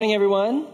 [0.00, 0.64] morning, everyone.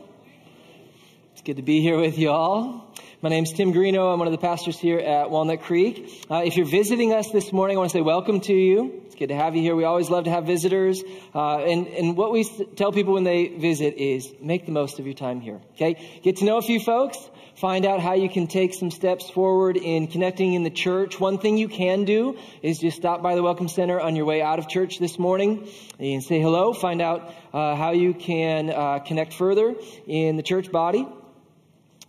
[1.32, 2.94] It's good to be here with you all.
[3.22, 4.12] My name's Tim Greeno.
[4.12, 6.26] I'm one of the pastors here at Walnut Creek.
[6.30, 9.02] Uh, if you're visiting us this morning, I want to say welcome to you.
[9.14, 9.76] It's good to have you here.
[9.76, 11.00] We always love to have visitors.
[11.32, 12.42] Uh, and, and what we
[12.74, 15.60] tell people when they visit is make the most of your time here.
[15.76, 16.20] Okay?
[16.24, 17.16] Get to know a few folks.
[17.54, 21.20] Find out how you can take some steps forward in connecting in the church.
[21.20, 24.42] One thing you can do is just stop by the Welcome Center on your way
[24.42, 25.68] out of church this morning
[26.00, 26.72] and say hello.
[26.72, 29.76] Find out uh, how you can uh, connect further
[30.08, 31.06] in the church body.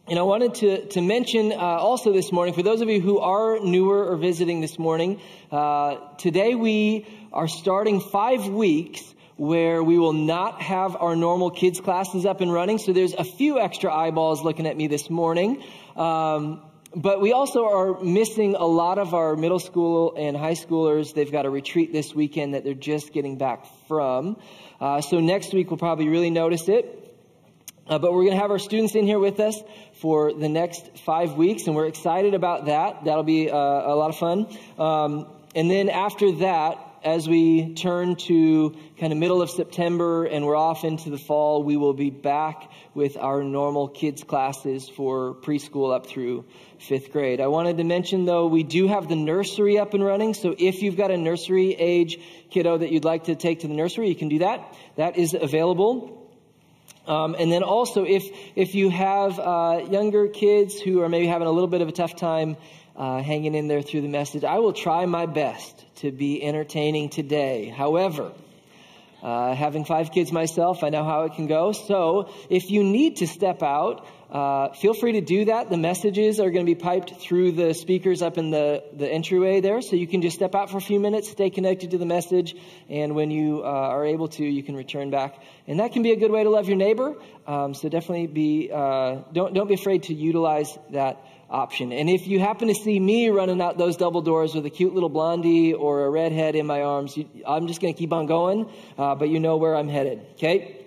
[0.08, 3.18] And I wanted to, to mention uh, also this morning, for those of you who
[3.18, 5.20] are newer or visiting this morning,
[5.52, 9.02] uh, today we are starting five weeks
[9.36, 12.78] where we will not have our normal kids classes up and running.
[12.78, 15.64] So there's a few extra eyeballs looking at me this morning.
[15.96, 16.62] Um,
[16.96, 21.16] but we also are missing a lot of our middle school and high schoolers.
[21.16, 24.38] They've got a retreat this weekend that they're just getting back from.
[24.80, 27.05] Uh, so next week we'll probably really notice it.
[27.88, 29.62] Uh, but we're going to have our students in here with us
[30.02, 33.06] for the next five weeks, and we're excited about that.
[33.06, 34.48] That'll be uh, a lot of fun.
[34.80, 40.44] Um, and then after that, as we turn to kind of middle of September and
[40.44, 45.36] we're off into the fall, we will be back with our normal kids classes for
[45.36, 46.44] preschool up through
[46.80, 47.40] fifth grade.
[47.40, 50.34] I wanted to mention though, we do have the nursery up and running.
[50.34, 52.18] So if you've got a nursery age
[52.50, 54.76] kiddo that you'd like to take to the nursery, you can do that.
[54.96, 56.25] That is available.
[57.08, 61.48] Um, and then also, if if you have uh, younger kids who are maybe having
[61.48, 62.58] a little bit of a tough time
[62.96, 67.10] uh, hanging in there through the message, I will try my best to be entertaining
[67.10, 67.68] today.
[67.70, 68.32] However,
[69.22, 71.72] uh, having five kids myself, I know how it can go.
[71.72, 75.70] So, if you need to step out, uh, feel free to do that.
[75.70, 79.62] The messages are going to be piped through the speakers up in the, the entryway
[79.62, 79.82] there.
[79.82, 82.56] So you can just step out for a few minutes, stay connected to the message,
[82.90, 85.42] and when you uh, are able to, you can return back.
[85.68, 87.16] And that can be a good way to love your neighbor.
[87.48, 91.24] Um, so definitely be, uh, don't, don't be afraid to utilize that
[91.56, 91.94] option.
[91.94, 94.94] And if you happen to see me running out those double doors with a cute
[94.94, 98.26] little blondie or a redhead in my arms, you, I'm just going to keep on
[98.26, 100.26] going, uh, but you know where I'm headed.
[100.34, 100.86] Okay?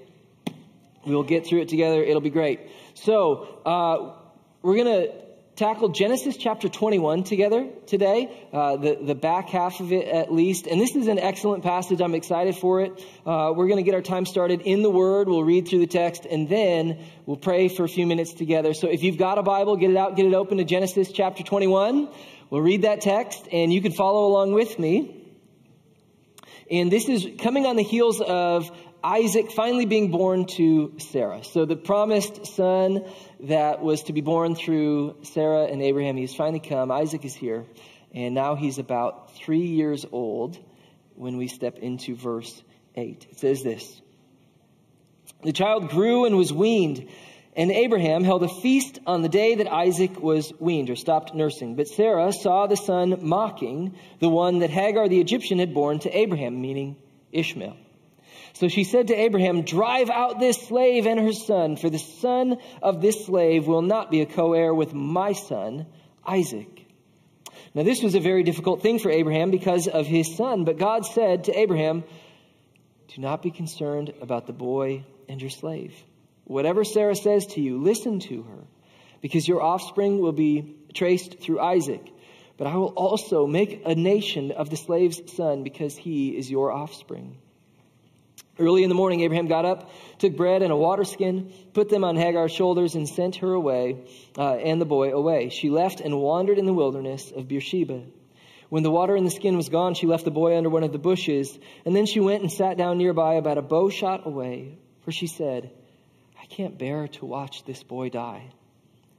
[1.07, 2.03] We'll get through it together.
[2.03, 2.61] It'll be great.
[2.95, 4.15] So, uh,
[4.61, 5.28] we're going to
[5.59, 10.69] tackle Genesis chapter 21 together today, uh, the, the back half of it at least.
[10.69, 12.01] And this is an excellent passage.
[12.01, 12.93] I'm excited for it.
[13.27, 15.29] Uh, we're going to get our time started in the Word.
[15.29, 18.73] We'll read through the text and then we'll pray for a few minutes together.
[18.73, 21.43] So if you've got a Bible, get it out, get it open to Genesis chapter
[21.43, 22.09] 21.
[22.51, 25.17] We'll read that text and you can follow along with me.
[26.71, 28.71] And this is coming on the heels of
[29.03, 31.45] Isaac finally being born to Sarah.
[31.45, 33.05] So the promised son
[33.41, 36.91] that was to be born through Sarah and Abraham, he's finally come.
[36.91, 37.65] Isaac is here.
[38.13, 40.59] And now he's about three years old
[41.15, 42.63] when we step into verse
[42.97, 43.27] 8.
[43.31, 44.01] It says this
[45.43, 47.09] The child grew and was weaned.
[47.57, 51.75] And Abraham held a feast on the day that Isaac was weaned or stopped nursing.
[51.75, 56.17] But Sarah saw the son mocking the one that Hagar the Egyptian had borne to
[56.17, 56.97] Abraham, meaning
[57.33, 57.77] Ishmael.
[58.59, 62.59] So she said to Abraham, Drive out this slave and her son, for the son
[62.83, 65.87] of this slave will not be a co heir with my son,
[66.27, 66.85] Isaac.
[67.73, 71.07] Now, this was a very difficult thing for Abraham because of his son, but God
[71.07, 72.03] said to Abraham,
[73.15, 75.95] Do not be concerned about the boy and your slave.
[76.43, 78.65] Whatever Sarah says to you, listen to her,
[79.21, 82.13] because your offspring will be traced through Isaac.
[82.57, 86.73] But I will also make a nation of the slave's son, because he is your
[86.73, 87.37] offspring.
[88.59, 92.03] Early in the morning, Abraham got up, took bread and a water skin, put them
[92.03, 94.05] on Hagar's shoulders, and sent her away,
[94.37, 95.49] uh, and the boy away.
[95.51, 98.03] She left and wandered in the wilderness of Beersheba.
[98.69, 100.93] When the water in the skin was gone, she left the boy under one of
[100.93, 104.77] the bushes, and then she went and sat down nearby, about a bow shot away,
[105.05, 105.71] for she said,
[106.41, 108.51] I can't bear to watch this boy die.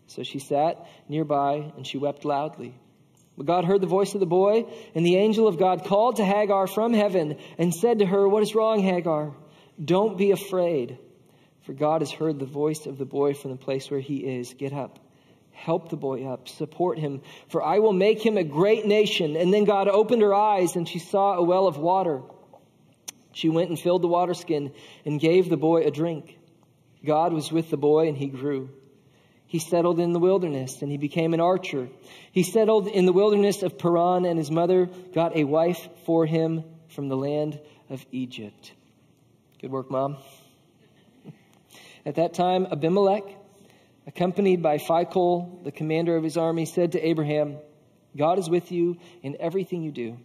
[0.08, 2.76] So she sat nearby, and she wept loudly.
[3.40, 6.26] But God heard the voice of the boy, and the angel of God called to
[6.26, 9.34] Hagar from heaven and said to her, What is wrong, Hagar?
[9.82, 10.98] Don't be afraid,
[11.62, 14.54] for God has heard the voice of the boy from the place where he is.
[14.56, 15.00] Get up.
[15.52, 16.50] Help the boy up.
[16.50, 19.38] Support him, for I will make him a great nation.
[19.38, 22.22] And then God opened her eyes, and she saw a well of water.
[23.32, 24.74] She went and filled the water skin
[25.06, 26.38] and gave the boy a drink.
[27.06, 28.70] God was with the boy, and he grew.
[29.50, 31.90] He settled in the wilderness and he became an archer.
[32.32, 34.86] He settled in the wilderness of Paran and his mother
[35.16, 37.60] got a wife for him from the land
[37.90, 38.74] of Egypt.
[39.60, 40.18] Good work, Mom.
[42.06, 43.24] At that time, Abimelech,
[44.06, 47.58] accompanied by Phicol, the commander of his army, said to Abraham,
[48.16, 50.18] God is with you in everything you do.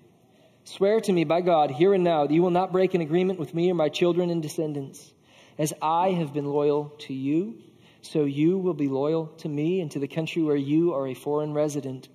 [0.64, 3.38] Swear to me by God, here and now, that you will not break an agreement
[3.38, 5.12] with me or my children and descendants.
[5.58, 7.62] As I have been loyal to you,
[8.04, 11.14] so you will be loyal to me and to the country where you are a
[11.14, 12.08] foreign resident.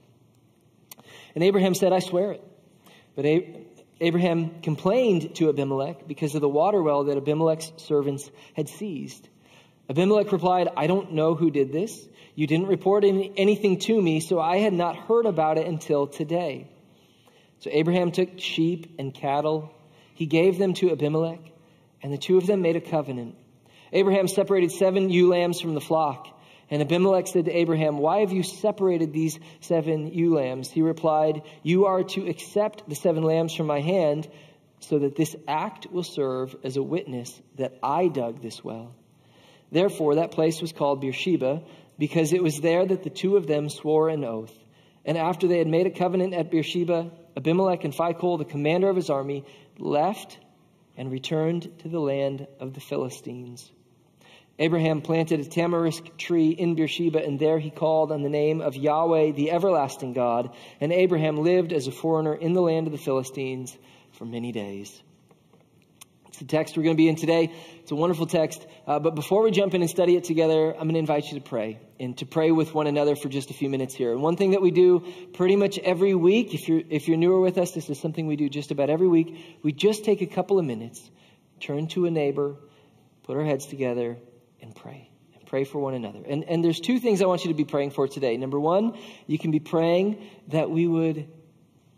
[1.35, 2.43] And Abraham said, I swear it.
[3.15, 3.25] But
[3.99, 9.27] Abraham complained to Abimelech because of the water well that Abimelech's servants had seized.
[9.89, 12.07] Abimelech replied, I don't know who did this.
[12.35, 16.69] You didn't report anything to me, so I had not heard about it until today.
[17.59, 19.73] So Abraham took sheep and cattle.
[20.13, 21.41] He gave them to Abimelech,
[22.01, 23.35] and the two of them made a covenant.
[23.91, 26.27] Abraham separated seven ewe lambs from the flock.
[26.71, 30.69] And Abimelech said to Abraham, Why have you separated these seven ewe lambs?
[30.69, 34.29] He replied, You are to accept the seven lambs from my hand,
[34.81, 38.93] so that this act will serve as a witness that I dug this well.
[39.71, 41.63] Therefore, that place was called Beersheba,
[41.97, 44.53] because it was there that the two of them swore an oath.
[45.05, 48.95] And after they had made a covenant at Beersheba, Abimelech and Phicol, the commander of
[48.95, 49.43] his army,
[49.77, 50.37] left
[50.97, 53.71] and returned to the land of the Philistines.
[54.59, 58.75] Abraham planted a tamarisk tree in Beersheba, and there he called on the name of
[58.75, 60.53] Yahweh, the everlasting God.
[60.81, 63.75] And Abraham lived as a foreigner in the land of the Philistines
[64.11, 65.01] for many days.
[66.27, 67.53] It's the text we're going to be in today.
[67.79, 68.67] It's a wonderful text.
[68.85, 71.39] Uh, but before we jump in and study it together, I'm going to invite you
[71.39, 74.11] to pray and to pray with one another for just a few minutes here.
[74.11, 77.39] And one thing that we do pretty much every week, if you're, if you're newer
[77.39, 79.59] with us, this is something we do just about every week.
[79.63, 81.09] We just take a couple of minutes,
[81.61, 82.57] turn to a neighbor,
[83.23, 84.17] put our heads together,
[84.61, 85.09] and pray.
[85.35, 86.21] And pray for one another.
[86.27, 88.37] And, and there's two things I want you to be praying for today.
[88.37, 88.97] Number one,
[89.27, 91.27] you can be praying that we would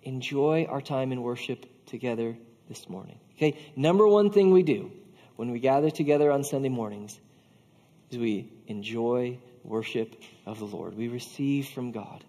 [0.04, 2.38] enjoy our time in worship together
[2.68, 3.20] this morning.
[3.36, 4.92] Okay, number one thing we do
[5.36, 7.20] when we gather together on Sunday mornings
[8.10, 10.16] is we enjoy worship
[10.46, 10.96] of the Lord.
[10.96, 12.24] We receive from God.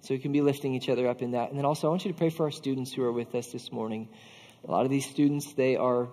[0.00, 1.50] So we can be lifting each other up in that.
[1.50, 3.52] And then also, I want you to pray for our students who are with us
[3.52, 4.08] this morning.
[4.66, 6.08] A lot of these students, they are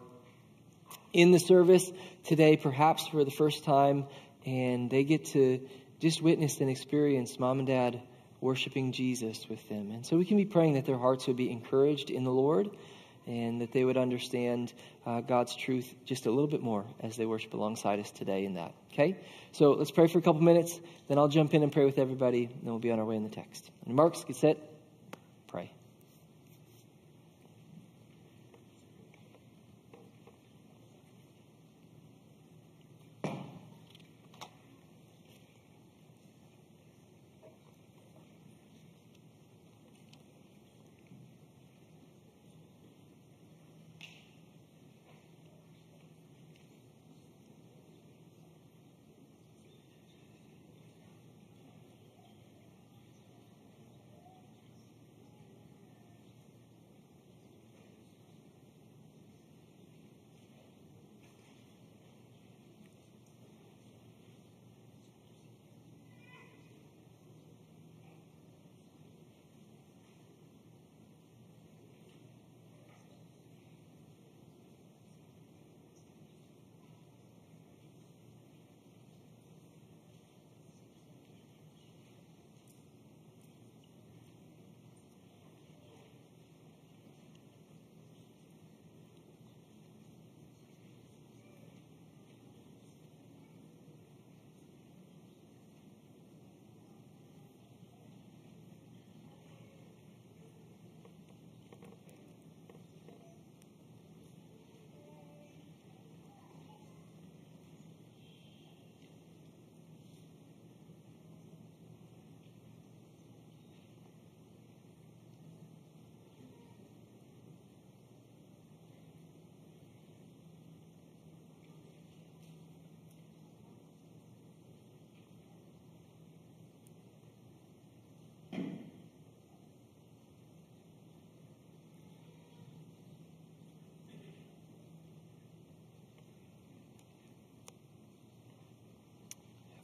[1.14, 1.92] in the service
[2.24, 4.06] today, perhaps for the first time,
[4.46, 5.68] and they get to
[6.00, 8.02] just witness and experience mom and dad
[8.42, 9.92] worshiping Jesus with them.
[9.92, 12.70] And so we can be praying that their hearts would be encouraged in the Lord
[13.28, 14.74] and that they would understand
[15.06, 18.56] uh, God's truth just a little bit more as they worship alongside us today in
[18.56, 18.74] that.
[18.94, 19.20] Okay?
[19.52, 22.46] So let's pray for a couple minutes, then I'll jump in and pray with everybody,
[22.46, 23.70] and then we'll be on our way in the text.
[23.86, 24.58] And Marks, get set,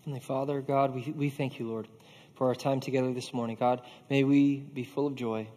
[0.06, 1.88] Heavenly Father, God, we, we thank you, Lord,
[2.36, 3.58] for our time together this morning.
[3.60, 5.48] God, may we be full of joy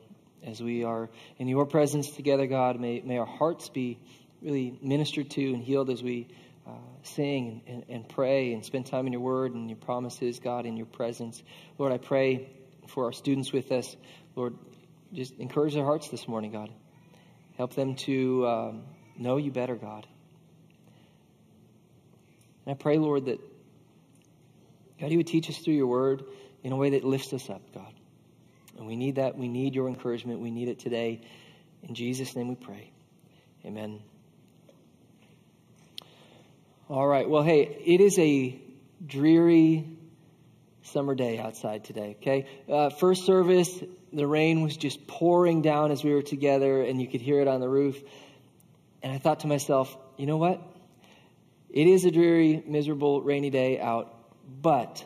[0.42, 2.80] as we are in your presence together, God.
[2.80, 3.98] May, may our hearts be
[4.40, 6.28] really ministered to and healed as we
[6.66, 6.70] uh,
[7.02, 10.78] sing and, and pray and spend time in your word and your promises, God, in
[10.78, 11.42] your presence.
[11.76, 12.48] Lord, I pray
[12.86, 13.98] for our students with us.
[14.34, 14.56] Lord,
[15.12, 16.70] just encourage their hearts this morning, God.
[17.58, 18.82] Help them to um,
[19.14, 20.06] know you better, God.
[22.64, 23.40] And I pray, Lord, that
[25.00, 26.24] God, you would teach us through your word
[26.62, 27.92] in a way that lifts us up, God.
[28.76, 29.36] And we need that.
[29.36, 30.40] We need your encouragement.
[30.40, 31.20] We need it today.
[31.82, 32.90] In Jesus' name we pray.
[33.64, 34.00] Amen.
[36.88, 37.28] All right.
[37.28, 38.58] Well, hey, it is a
[39.04, 39.84] dreary
[40.82, 42.46] summer day outside today, okay?
[42.68, 47.06] Uh, first service, the rain was just pouring down as we were together, and you
[47.06, 48.00] could hear it on the roof.
[49.02, 50.62] And I thought to myself, you know what?
[51.70, 54.14] It is a dreary, miserable, rainy day out,
[54.48, 55.04] but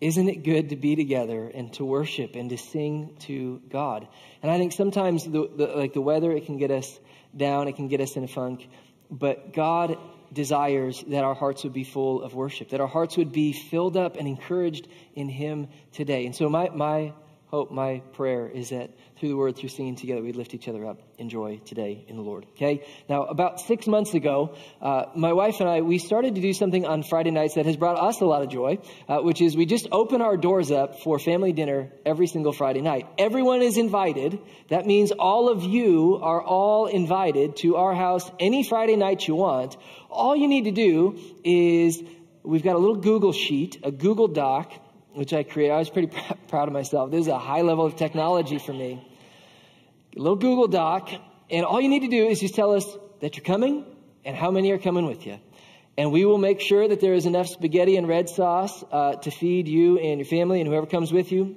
[0.00, 4.08] isn't it good to be together and to worship and to sing to God?
[4.42, 6.98] And I think sometimes the, the, like the weather, it can get us
[7.36, 8.68] down, it can get us in a funk,
[9.10, 9.96] but God
[10.32, 13.96] desires that our hearts would be full of worship, that our hearts would be filled
[13.96, 16.26] up and encouraged in Him today.
[16.26, 17.12] And so my, my
[17.52, 20.86] hope, my prayer is that through the word, through singing together, we lift each other
[20.86, 22.46] up in joy today in the Lord.
[22.52, 22.82] Okay?
[23.10, 26.86] Now, about six months ago, uh, my wife and I, we started to do something
[26.86, 29.66] on Friday nights that has brought us a lot of joy, uh, which is we
[29.66, 33.06] just open our doors up for family dinner every single Friday night.
[33.18, 34.38] Everyone is invited.
[34.70, 39.34] That means all of you are all invited to our house any Friday night you
[39.34, 39.76] want.
[40.08, 42.02] All you need to do is
[42.42, 44.72] we've got a little Google sheet, a Google Doc,
[45.14, 45.74] which I created.
[45.74, 47.10] I was pretty pr- proud of myself.
[47.10, 49.06] This is a high level of technology for me.
[50.16, 51.10] A little Google Doc,
[51.50, 52.86] and all you need to do is just tell us
[53.20, 53.84] that you're coming
[54.24, 55.38] and how many are coming with you.
[55.96, 59.30] And we will make sure that there is enough spaghetti and red sauce uh, to
[59.30, 61.56] feed you and your family and whoever comes with you.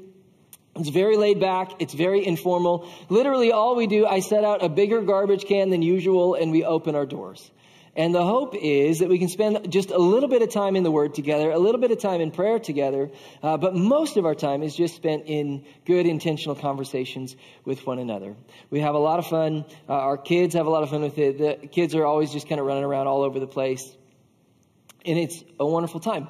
[0.76, 1.72] It's very laid back.
[1.80, 2.90] It's very informal.
[3.08, 6.66] Literally, all we do, I set out a bigger garbage can than usual and we
[6.66, 7.50] open our doors.
[7.98, 10.84] And the hope is that we can spend just a little bit of time in
[10.84, 13.10] the Word together, a little bit of time in prayer together,
[13.42, 18.00] uh, but most of our time is just spent in good, intentional conversations with one
[18.00, 18.36] another.
[18.70, 19.64] We have a lot of fun.
[19.88, 21.38] Uh, our kids have a lot of fun with it.
[21.38, 23.96] The kids are always just kind of running around all over the place.
[25.06, 26.28] And it's a wonderful time.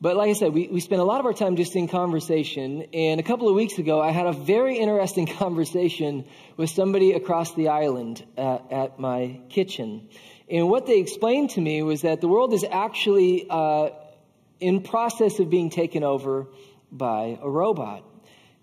[0.00, 2.82] But like I said, we, we spend a lot of our time just in conversation.
[2.92, 7.54] And a couple of weeks ago, I had a very interesting conversation with somebody across
[7.54, 10.08] the island uh, at my kitchen.
[10.50, 13.90] And what they explained to me was that the world is actually uh,
[14.60, 16.46] in process of being taken over
[16.92, 18.04] by a robot.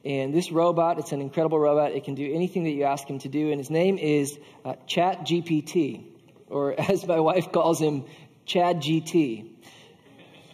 [0.03, 1.91] And this robot, it's an incredible robot.
[1.91, 3.49] It can do anything that you ask him to do.
[3.51, 6.05] And his name is uh, Chat GPT,
[6.47, 8.05] or as my wife calls him,
[8.45, 9.49] Chad GT.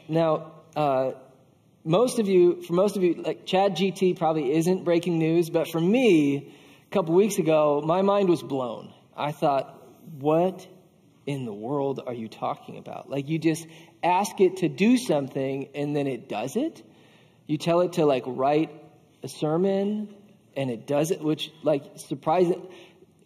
[0.08, 1.12] Now, uh,
[1.84, 5.70] most of you, for most of you, like Chad GT probably isn't breaking news, but
[5.70, 6.54] for me,
[6.86, 8.94] a couple weeks ago, my mind was blown.
[9.16, 9.82] I thought,
[10.20, 10.68] what
[11.28, 13.10] in the world are you talking about?
[13.10, 13.68] Like you just
[14.02, 16.82] ask it to do something and then it does it.
[17.46, 18.72] You tell it to like write
[19.22, 20.16] a sermon
[20.56, 22.66] and it does it, which like surprising.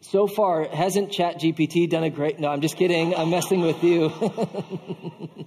[0.02, 2.40] So far, hasn't Chat GPT done a great?
[2.40, 3.16] No, I'm just kidding.
[3.16, 4.12] I'm messing with you.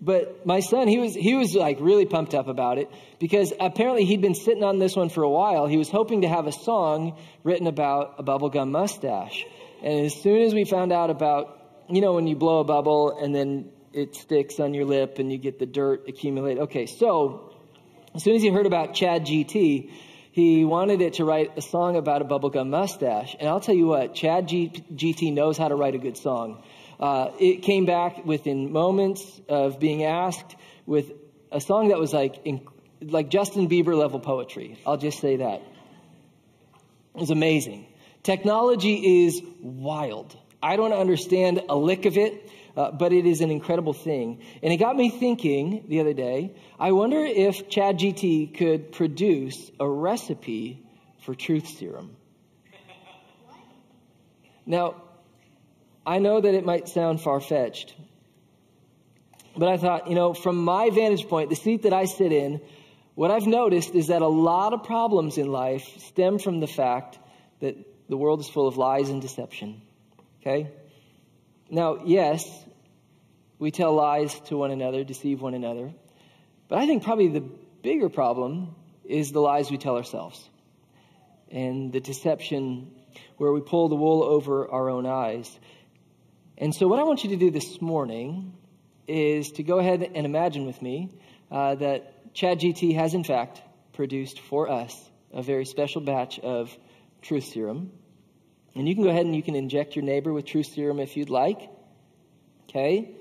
[0.00, 4.04] but my son, he was he was like really pumped up about it because apparently
[4.04, 5.66] he'd been sitting on this one for a while.
[5.66, 9.46] He was hoping to have a song written about a bubblegum mustache.
[9.82, 11.58] And as soon as we found out about,
[11.88, 15.30] you know, when you blow a bubble and then it sticks on your lip and
[15.32, 16.58] you get the dirt accumulate.
[16.58, 17.52] Okay, so
[18.14, 19.90] as soon as he heard about Chad GT,
[20.32, 23.36] he wanted it to write a song about a bubblegum mustache.
[23.38, 26.62] And I'll tell you what, Chad G- GT knows how to write a good song.
[26.98, 31.12] Uh, it came back within moments of being asked with
[31.50, 32.36] a song that was like,
[33.02, 34.78] like Justin Bieber level poetry.
[34.86, 35.60] I'll just say that.
[37.14, 37.91] It was amazing.
[38.22, 40.36] Technology is wild.
[40.62, 44.40] I don't understand a lick of it, uh, but it is an incredible thing.
[44.62, 49.88] And it got me thinking the other day I wonder if ChatGT could produce a
[49.88, 50.86] recipe
[51.24, 52.16] for truth serum.
[54.64, 55.02] Now,
[56.06, 57.94] I know that it might sound far fetched,
[59.56, 62.60] but I thought, you know, from my vantage point, the seat that I sit in,
[63.14, 67.18] what I've noticed is that a lot of problems in life stem from the fact
[67.60, 67.76] that
[68.12, 69.80] the world is full of lies and deception.
[70.42, 70.70] Okay?
[71.70, 72.46] Now, yes,
[73.58, 75.94] we tell lies to one another, deceive one another.
[76.68, 80.46] But I think probably the bigger problem is the lies we tell ourselves
[81.50, 82.92] and the deception
[83.38, 85.50] where we pull the wool over our own eyes.
[86.58, 88.52] And so, what I want you to do this morning
[89.08, 91.08] is to go ahead and imagine with me
[91.50, 93.62] uh, that ChatGT has, in fact,
[93.94, 94.94] produced for us
[95.32, 96.76] a very special batch of
[97.22, 97.90] truth serum.
[98.74, 101.16] And you can go ahead and you can inject your neighbor with truth serum if
[101.16, 101.68] you'd like.
[102.68, 103.14] Okay?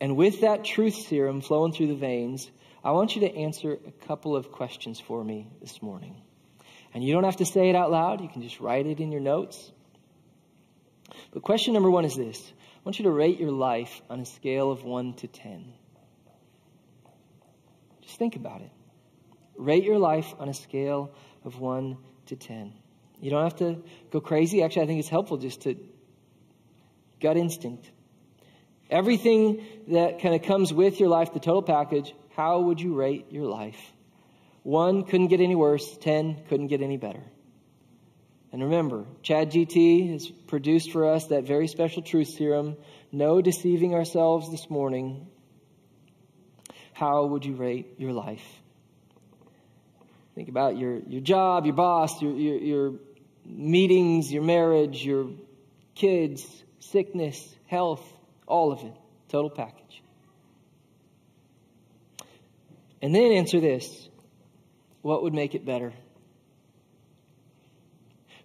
[0.00, 2.50] And with that truth serum flowing through the veins,
[2.82, 6.16] I want you to answer a couple of questions for me this morning.
[6.94, 9.12] And you don't have to say it out loud, you can just write it in
[9.12, 9.70] your notes.
[11.32, 14.26] But question number one is this I want you to rate your life on a
[14.26, 15.72] scale of 1 to 10.
[18.00, 18.70] Just think about it.
[19.56, 21.12] Rate your life on a scale
[21.44, 22.72] of 1 to 10.
[23.20, 24.62] You don't have to go crazy.
[24.62, 25.76] Actually, I think it's helpful just to
[27.20, 27.90] gut instinct.
[28.90, 33.26] Everything that kind of comes with your life, the total package, how would you rate
[33.30, 33.78] your life?
[34.62, 37.22] One couldn't get any worse, 10 couldn't get any better.
[38.52, 42.76] And remember, Chad GT has produced for us that very special truth serum.
[43.12, 45.28] No deceiving ourselves this morning.
[46.92, 48.44] How would you rate your life?
[50.34, 52.92] Think about your, your job, your boss, your, your, your
[53.50, 55.30] meetings, your marriage, your
[55.94, 56.46] kids,
[56.78, 58.02] sickness, health,
[58.46, 58.94] all of it.
[59.28, 60.02] Total package.
[63.02, 64.08] And then answer this
[65.02, 65.92] what would make it better?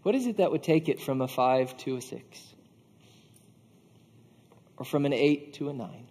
[0.03, 2.55] What is it that would take it from a 5 to a 6?
[4.77, 6.07] Or from an 8 to a 9?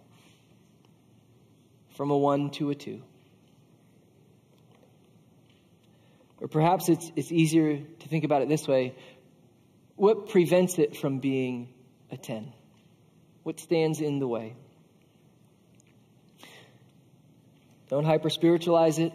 [1.95, 3.01] From a 1 to a 2?
[6.41, 8.95] Or perhaps it's, it's easier to think about it this way
[9.95, 11.73] what prevents it from being
[12.11, 12.51] a 10?
[13.43, 14.55] What stands in the way?
[17.89, 19.13] Don't hyper spiritualize it.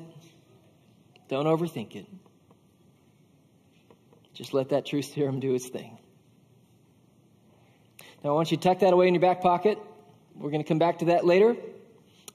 [1.28, 2.06] Don't overthink it.
[4.32, 5.98] Just let that truth serum do its thing.
[8.24, 9.78] Now, I want you to tuck that away in your back pocket.
[10.34, 11.56] We're going to come back to that later.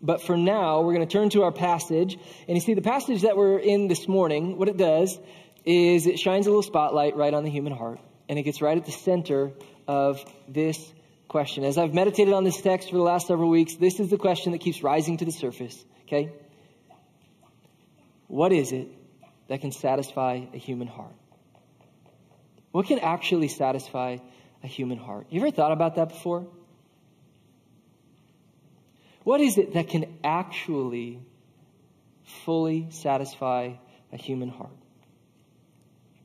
[0.02, 2.18] But for now, we're going to turn to our passage.
[2.48, 5.18] And you see, the passage that we're in this morning, what it does
[5.66, 8.00] is it shines a little spotlight right on the human heart.
[8.30, 9.52] And it gets right at the center
[9.88, 10.94] of this
[11.28, 11.64] question.
[11.64, 14.52] As I've meditated on this text for the last several weeks, this is the question
[14.52, 15.84] that keeps rising to the surface.
[16.04, 16.32] Okay?
[18.28, 18.88] What is it
[19.48, 21.14] that can satisfy a human heart?
[22.72, 24.18] What can actually satisfy
[24.64, 25.28] a human heart?
[25.30, 26.48] You ever thought about that before?
[29.26, 31.20] What is it that can actually
[32.46, 33.74] fully satisfy
[34.14, 34.78] a human heart?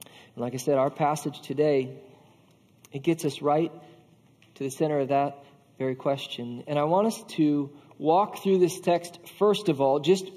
[0.05, 1.97] And like I said, our passage today,
[2.93, 3.73] it gets us right
[4.57, 5.43] to the center of that
[5.79, 6.65] very question.
[6.67, 10.31] And I want us to walk through this text, first of all, just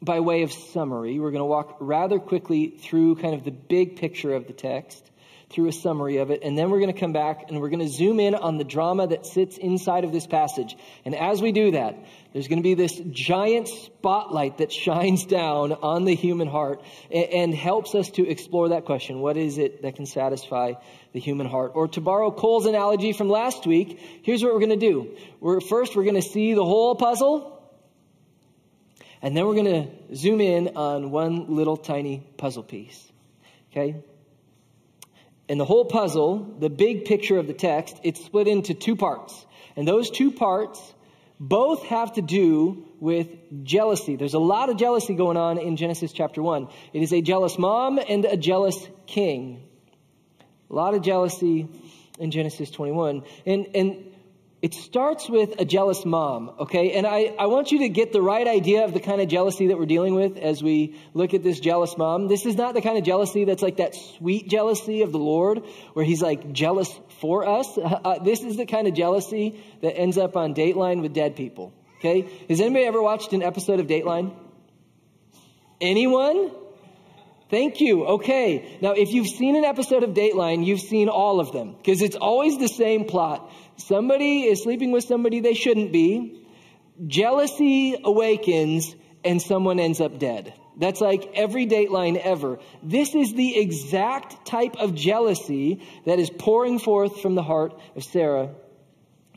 [0.00, 1.18] by way of summary.
[1.18, 5.10] We're going to walk rather quickly through kind of the big picture of the text,
[5.50, 7.80] through a summary of it, and then we're going to come back and we're going
[7.84, 10.76] to zoom in on the drama that sits inside of this passage.
[11.04, 11.96] And as we do that,
[12.32, 17.24] there's going to be this giant spotlight that shines down on the human heart and,
[17.24, 19.20] and helps us to explore that question.
[19.20, 20.72] What is it that can satisfy
[21.12, 21.72] the human heart?
[21.74, 25.16] Or to borrow Cole's analogy from last week, here's what we're going to do.
[25.40, 27.54] We're, first, we're going to see the whole puzzle
[29.24, 33.10] and then we're going to zoom in on one little tiny puzzle piece.
[33.70, 34.04] Okay?
[35.48, 39.44] And the whole puzzle, the big picture of the text, it's split into two parts.
[39.76, 40.80] And those two parts
[41.38, 43.28] both have to do with
[43.64, 44.16] jealousy.
[44.16, 46.68] There's a lot of jealousy going on in Genesis chapter 1.
[46.92, 49.68] It is a jealous mom and a jealous king.
[50.70, 51.68] A lot of jealousy
[52.18, 53.24] in Genesis 21.
[53.44, 54.13] And, and
[54.64, 56.92] it starts with a jealous mom, okay?
[56.92, 59.66] And I, I want you to get the right idea of the kind of jealousy
[59.66, 62.28] that we're dealing with as we look at this jealous mom.
[62.28, 65.64] This is not the kind of jealousy that's like that sweet jealousy of the Lord,
[65.92, 67.76] where he's like jealous for us.
[67.76, 71.74] Uh, this is the kind of jealousy that ends up on Dateline with dead people,
[71.98, 72.26] okay?
[72.48, 74.34] Has anybody ever watched an episode of Dateline?
[75.78, 76.52] Anyone?
[77.50, 78.06] Thank you.
[78.06, 78.78] Okay.
[78.80, 82.16] Now, if you've seen an episode of Dateline, you've seen all of them because it's
[82.16, 83.50] always the same plot.
[83.76, 86.46] Somebody is sleeping with somebody they shouldn't be.
[87.06, 90.54] Jealousy awakens and someone ends up dead.
[90.76, 92.58] That's like every Dateline ever.
[92.82, 98.04] This is the exact type of jealousy that is pouring forth from the heart of
[98.04, 98.50] Sarah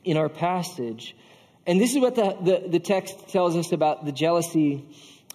[0.03, 1.15] in our passage.
[1.67, 4.85] And this is what the, the, the text tells us about the jealousy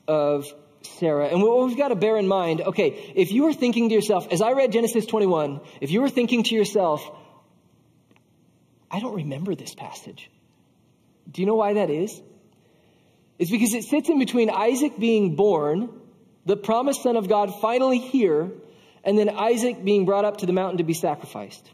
[0.09, 0.53] of
[0.87, 1.27] Sarah.
[1.27, 4.29] And what we've got to bear in mind, okay, if you were thinking to yourself,
[4.31, 7.09] as I read Genesis 21, if you were thinking to yourself,
[8.91, 10.31] I don't remember this passage.
[11.31, 12.21] Do you know why that is?
[13.39, 15.89] It's because it sits in between Isaac being born,
[16.45, 18.53] the promised son of God finally here,
[19.05, 21.69] and then Isaac being brought up to the mountain to be sacrificed.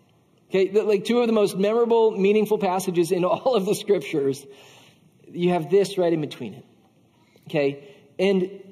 [0.51, 4.47] Okay, like two of the most memorable, meaningful passages in all of the scriptures.
[5.31, 6.65] You have this right in between it.
[7.49, 8.63] Okay, and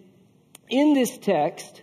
[0.69, 1.83] in this text,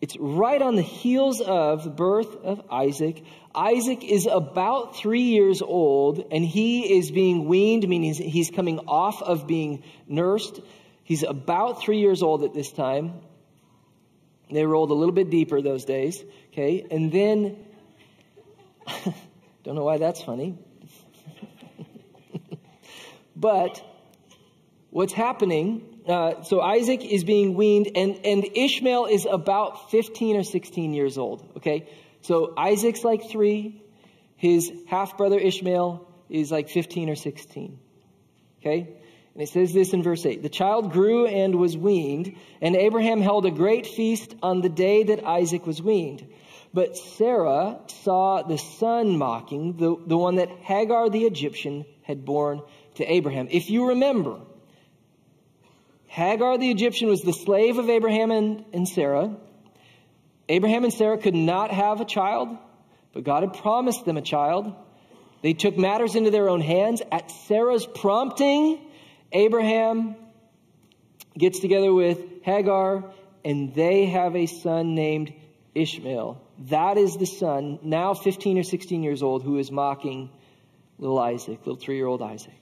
[0.00, 3.24] it's right on the heels of the birth of Isaac.
[3.54, 9.22] Isaac is about three years old and he is being weaned, meaning he's coming off
[9.22, 10.60] of being nursed.
[11.02, 13.14] He's about three years old at this time.
[14.50, 16.22] They rolled a little bit deeper those days,
[16.52, 16.86] okay?
[16.90, 17.56] And then,
[19.64, 20.58] don't know why that's funny.
[23.36, 23.82] but
[24.90, 30.44] what's happening uh, so Isaac is being weaned, and, and Ishmael is about 15 or
[30.44, 31.44] 16 years old.
[31.56, 31.88] Okay?
[32.22, 33.82] So Isaac's like three,
[34.36, 37.78] his half brother Ishmael is like 15 or 16.
[38.60, 38.88] Okay?
[39.34, 43.20] And it says this in verse 8 The child grew and was weaned, and Abraham
[43.20, 46.24] held a great feast on the day that Isaac was weaned.
[46.72, 52.62] But Sarah saw the son mocking, the, the one that Hagar the Egyptian had borne
[52.94, 53.48] to Abraham.
[53.50, 54.40] If you remember,
[56.06, 59.36] Hagar the Egyptian was the slave of Abraham and, and Sarah.
[60.48, 62.56] Abraham and Sarah could not have a child,
[63.12, 64.72] but God had promised them a child.
[65.42, 67.02] They took matters into their own hands.
[67.10, 68.80] At Sarah's prompting,
[69.32, 70.16] Abraham
[71.36, 73.04] gets together with Hagar,
[73.44, 75.32] and they have a son named
[75.74, 76.40] Ishmael.
[76.70, 80.30] That is the son, now 15 or 16 years old, who is mocking
[80.98, 82.54] little Isaac, little three year old Isaac.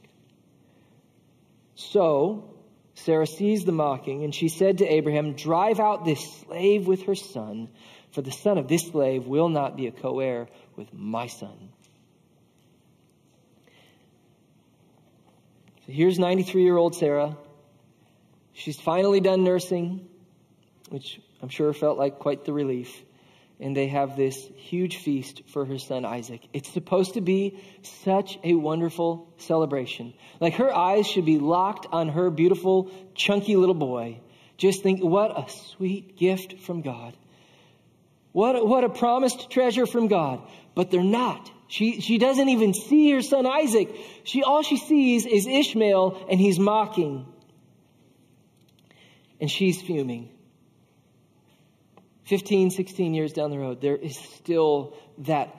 [1.76, 2.53] So,
[2.94, 7.14] Sarah sees the mocking, and she said to Abraham, Drive out this slave with her
[7.14, 7.68] son,
[8.12, 11.70] for the son of this slave will not be a co heir with my son.
[15.86, 17.36] So here's 93 year old Sarah.
[18.52, 20.08] She's finally done nursing,
[20.88, 23.02] which I'm sure felt like quite the relief
[23.60, 26.42] and they have this huge feast for her son Isaac.
[26.52, 30.12] It's supposed to be such a wonderful celebration.
[30.40, 34.20] Like her eyes should be locked on her beautiful, chunky little boy.
[34.56, 37.16] Just think, what a sweet gift from God.
[38.32, 40.42] What, what a promised treasure from God.
[40.74, 41.50] But they're not.
[41.68, 43.94] She, she doesn't even see her son Isaac.
[44.24, 47.26] She, all she sees is Ishmael and he's mocking.
[49.40, 50.33] And she's fuming.
[52.24, 55.54] 15, 16 years down the road, there is still that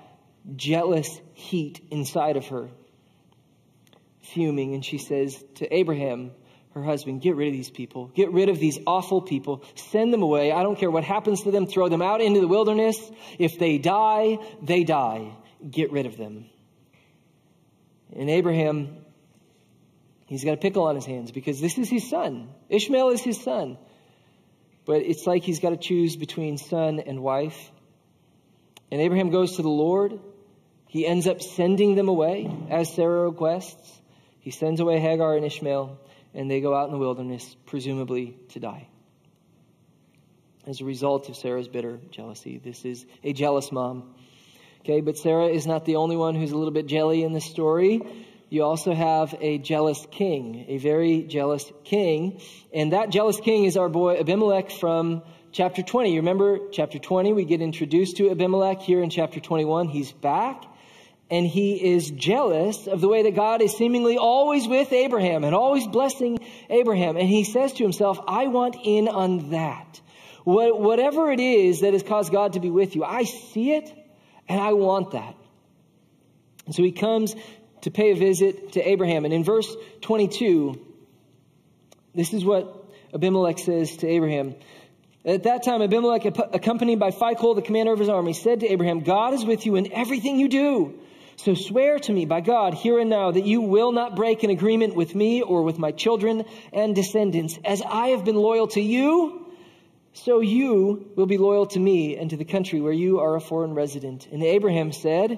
[0.56, 2.70] jealous heat inside of her,
[4.22, 4.74] fuming.
[4.74, 6.32] And she says to Abraham,
[6.76, 8.08] her husband, Get rid of these people.
[8.08, 9.64] Get rid of these awful people.
[9.76, 10.52] Send them away.
[10.52, 11.68] I don't care what happens to them.
[11.68, 13.00] Throw them out into the wilderness.
[13.40, 15.32] If they die, they die.
[15.68, 16.50] Get rid of them.
[18.14, 18.98] And Abraham,
[20.26, 22.50] he's got a pickle on his hands because this is his son.
[22.70, 23.78] Ishmael is his son.
[24.86, 27.72] But it's like he's got to choose between son and wife.
[28.92, 30.20] And Abraham goes to the Lord.
[30.88, 34.02] He ends up sending them away, as Sarah requests.
[34.40, 36.00] He sends away Hagar and Ishmael,
[36.34, 38.88] and they go out in the wilderness, presumably to die.
[40.68, 42.60] As a result of Sarah's bitter jealousy.
[42.64, 44.16] This is a jealous mom.
[44.82, 47.46] Okay, but Sarah is not the only one who's a little bit jelly in this
[47.46, 48.02] story
[48.50, 52.42] you also have a jealous king, a very jealous king.
[52.74, 56.12] And that jealous king is our boy Abimelech from chapter 20.
[56.12, 59.88] You remember chapter 20, we get introduced to Abimelech here in chapter 21.
[59.88, 60.64] He's back
[61.30, 65.56] and he is jealous of the way that God is seemingly always with Abraham and
[65.56, 66.38] always blessing
[66.70, 67.18] Abraham.
[67.18, 70.02] And he says to himself, I want in on that.
[70.44, 73.92] whatever it is that has caused God to be with you, I see it
[74.48, 75.36] and I want that.
[76.68, 77.36] And so he comes
[77.86, 79.26] to pay a visit to Abraham.
[79.26, 79.72] And in verse
[80.02, 80.84] 22,
[82.16, 84.56] this is what Abimelech says to Abraham.
[85.24, 89.02] At that time, Abimelech, accompanied by Phicol, the commander of his army, said to Abraham,
[89.02, 91.00] God is with you in everything you do.
[91.36, 94.50] So swear to me by God here and now that you will not break an
[94.50, 97.60] agreement with me or with my children and descendants.
[97.64, 99.46] As I have been loyal to you,
[100.14, 103.42] so you will be loyal to me and to the country where you are a
[103.42, 104.28] foreign resident.
[104.32, 105.38] And Abraham said,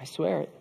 [0.00, 0.53] I swear it.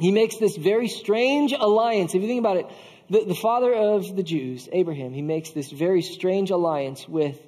[0.00, 2.14] He makes this very strange alliance.
[2.14, 2.66] If you think about it,
[3.10, 7.38] the, the father of the Jews, Abraham, he makes this very strange alliance with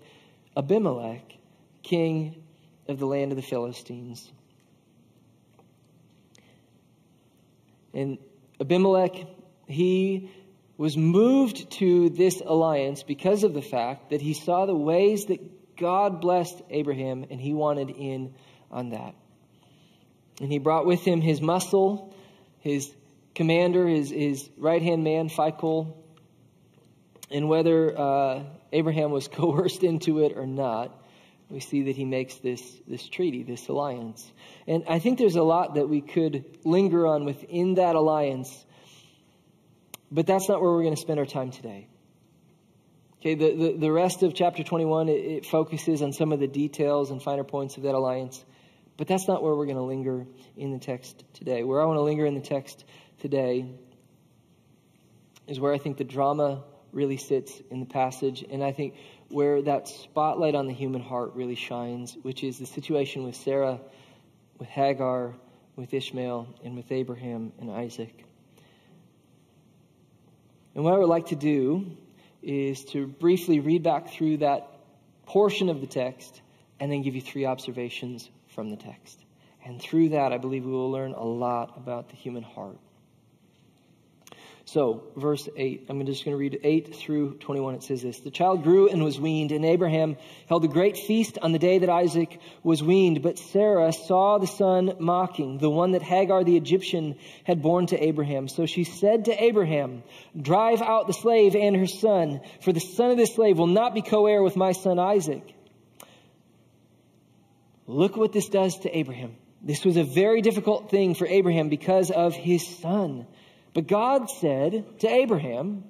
[0.55, 1.23] Abimelech,
[1.83, 2.43] king
[2.89, 4.31] of the land of the Philistines.
[7.95, 8.19] And
[8.61, 9.13] Abimelech,
[9.67, 10.31] he
[10.77, 15.77] was moved to this alliance because of the fact that he saw the ways that
[15.79, 18.35] God blessed Abraham and he wanted in
[18.71, 19.15] on that.
[20.41, 22.12] And he brought with him his muscle
[22.63, 22.91] his
[23.35, 25.97] commander, his, his right hand man, Phicol,
[27.31, 30.97] and whether uh, Abraham was coerced into it or not,
[31.51, 34.31] we see that he makes this, this treaty, this alliance.
[34.67, 38.65] And I think there's a lot that we could linger on within that alliance,
[40.11, 41.89] but that's not where we're going to spend our time today.
[43.21, 46.49] Okay, the, the, the rest of chapter 21, it, it focuses on some of the
[46.49, 48.43] details and finer points of that alliance.
[48.97, 50.27] But that's not where we're going to linger
[50.57, 51.65] in the text today.
[51.65, 52.85] Where I want to linger in the text
[53.21, 53.67] today
[55.47, 58.95] is where I think the drama really sits in the passage, and I think
[59.29, 63.81] where that spotlight on the human heart really shines, which is the situation with Sarah,
[64.59, 65.35] with Hagar,
[65.75, 68.25] with Ishmael, and with Abraham and Isaac.
[70.75, 71.97] And what I would like to do
[72.43, 74.69] is to briefly read back through that
[75.27, 76.41] portion of the text
[76.79, 79.19] and then give you three observations from the text.
[79.65, 82.79] And through that, I believe we will learn a lot about the human heart.
[84.65, 87.75] So, verse 8, I'm just going to read 8 through 21.
[87.75, 90.17] It says this The child grew and was weaned, and Abraham
[90.49, 93.23] held a great feast on the day that Isaac was weaned.
[93.23, 98.03] But Sarah saw the son mocking, the one that Hagar the Egyptian had borne to
[98.03, 98.49] Abraham.
[98.49, 100.05] So she said to Abraham,
[100.41, 103.95] Drive out the slave and her son, for the son of this slave will not
[103.95, 105.55] be co heir with my son Isaac.
[107.87, 109.37] Look what this does to Abraham.
[109.63, 113.27] This was a very difficult thing for Abraham because of his son.
[113.75, 115.85] But God said to Abraham,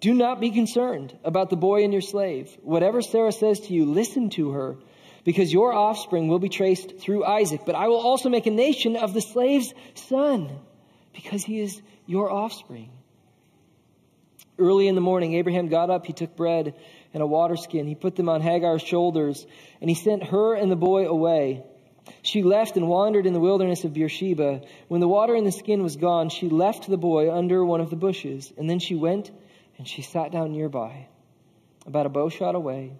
[0.00, 2.56] Do not be concerned about the boy and your slave.
[2.62, 4.76] Whatever Sarah says to you, listen to her,
[5.24, 7.62] because your offspring will be traced through Isaac.
[7.66, 10.50] But I will also make a nation of the slave's son,
[11.12, 12.90] because he is your offspring.
[14.58, 16.06] Early in the morning, Abraham got up.
[16.06, 16.74] He took bread
[17.14, 17.86] and a water skin.
[17.86, 19.46] He put them on Hagar's shoulders,
[19.80, 21.64] and he sent her and the boy away.
[22.22, 24.62] She left and wandered in the wilderness of Beersheba.
[24.88, 27.90] When the water in the skin was gone, she left the boy under one of
[27.90, 29.30] the bushes, and then she went
[29.76, 31.06] and she sat down nearby,
[31.86, 32.92] about a bow shot away,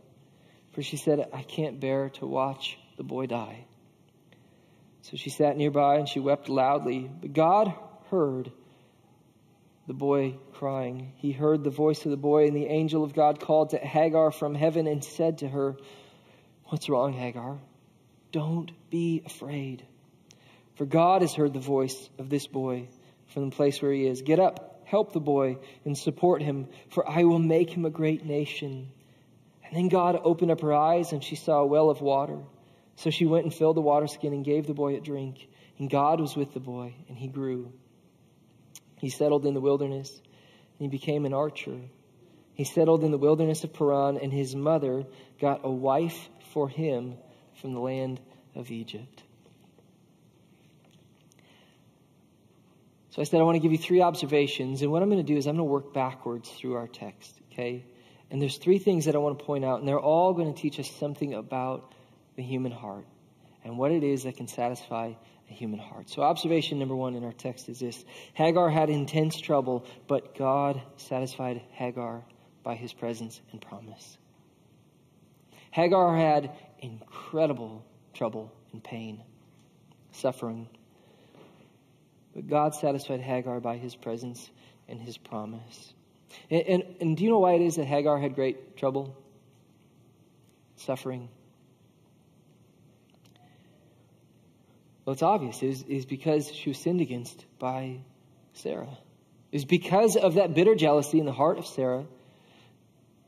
[0.73, 3.65] for she said, I can't bear to watch the boy die.
[5.03, 7.11] So she sat nearby and she wept loudly.
[7.21, 7.73] But God
[8.11, 8.53] heard
[9.89, 11.15] the boy crying.
[11.17, 14.31] He heard the voice of the boy, and the angel of God called to Hagar
[14.31, 15.77] from heaven and said to her,
[16.67, 17.59] What's wrong, Hagar?
[18.31, 19.87] Don't be afraid.
[20.75, 22.89] For God has heard the voice of this boy
[23.29, 24.21] from the place where he is.
[24.21, 28.27] Get up, help the boy, and support him, for I will make him a great
[28.27, 28.93] nation.
[29.65, 32.39] And then God opened up her eyes, and she saw a well of water.
[32.97, 35.49] So she went and filled the water skin and gave the boy a drink.
[35.79, 37.73] And God was with the boy, and he grew.
[38.99, 40.21] He settled in the wilderness, and
[40.79, 41.79] he became an archer.
[42.55, 45.05] He settled in the wilderness of Paran, and his mother
[45.41, 47.17] got a wife for him
[47.61, 48.21] from the land
[48.55, 49.23] of Egypt.
[53.11, 54.83] So I said, I want to give you three observations.
[54.83, 57.35] And what I'm going to do is I'm going to work backwards through our text,
[57.53, 57.85] okay?
[58.31, 60.61] And there's three things that I want to point out, and they're all going to
[60.61, 61.95] teach us something about
[62.37, 63.07] the human heart
[63.65, 65.15] and what it is that can satisfy
[65.53, 66.11] human heart.
[66.11, 70.81] So, observation number one in our text is this Hagar had intense trouble, but God
[70.97, 72.25] satisfied Hagar
[72.63, 74.19] by his presence and promise.
[75.71, 77.85] Hagar had incredible
[78.15, 79.23] trouble and pain,
[80.13, 80.69] suffering.
[82.35, 84.51] But God satisfied Hagar by his presence
[84.89, 85.95] and his promise.
[86.51, 89.17] And, and, and, do you know why it is that Hagar had great trouble?
[90.77, 91.29] Suffering.
[95.09, 95.63] Well, it's obvious.
[95.63, 98.01] It is because she was sinned against by
[98.53, 98.99] Sarah.
[99.51, 102.05] Was because of that bitter jealousy in the heart of Sarah.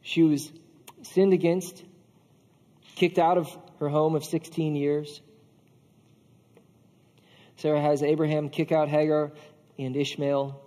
[0.02, 0.52] She was
[1.00, 1.82] sinned against
[2.96, 5.22] kicked out of her home of 16 years.
[7.56, 9.32] Sarah has Abraham kick out Hagar
[9.78, 10.60] and Ishmael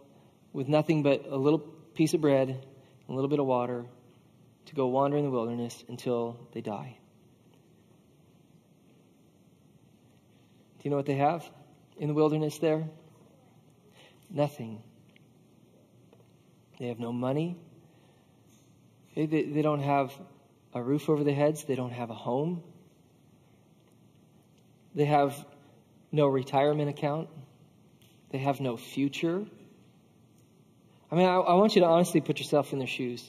[0.52, 2.66] with nothing but a little piece of bread,
[3.08, 3.86] a little bit of water
[4.66, 6.98] to go wander in the wilderness until they die.
[10.84, 11.50] You know what they have
[11.98, 12.84] in the wilderness there?
[14.30, 14.84] Nothing.
[16.80, 17.58] They have no money.
[19.16, 20.12] They, they, they don't have
[20.74, 21.64] a roof over their heads.
[21.64, 22.64] They don't have a home.
[24.96, 25.46] They have
[26.12, 27.30] no retirement account.
[28.32, 29.46] They have no future.
[31.12, 33.24] I mean, I, I, want you to honestly put yourself in their shoes.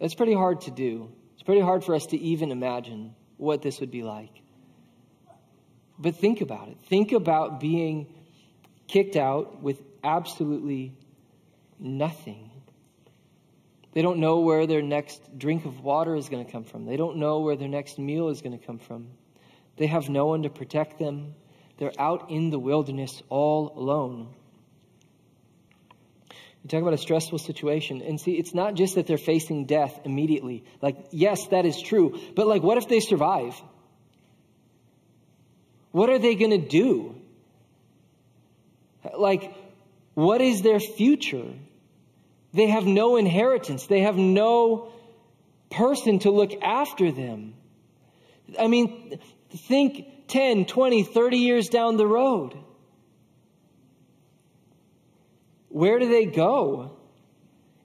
[0.00, 1.10] That's pretty hard to do.
[1.34, 4.42] It's pretty hard for us to even imagine what this would be like.
[5.98, 6.78] But think about it.
[6.88, 8.06] Think about being
[8.86, 10.92] kicked out with absolutely
[11.78, 12.50] nothing.
[13.92, 16.84] They don't know where their next drink of water is going to come from.
[16.84, 19.08] They don't know where their next meal is going to come from.
[19.76, 21.34] They have no one to protect them.
[21.78, 24.34] They're out in the wilderness all alone.
[26.62, 28.02] You talk about a stressful situation.
[28.02, 30.64] And see, it's not just that they're facing death immediately.
[30.82, 32.20] Like, yes, that is true.
[32.34, 33.60] But, like, what if they survive?
[35.92, 37.14] What are they going to do?
[39.16, 39.54] Like,
[40.14, 41.46] what is their future?
[42.52, 43.86] They have no inheritance.
[43.86, 44.92] They have no
[45.70, 47.54] person to look after them.
[48.58, 49.18] I mean,
[49.50, 52.56] think 10, 20, 30 years down the road.
[55.68, 56.92] Where do they go?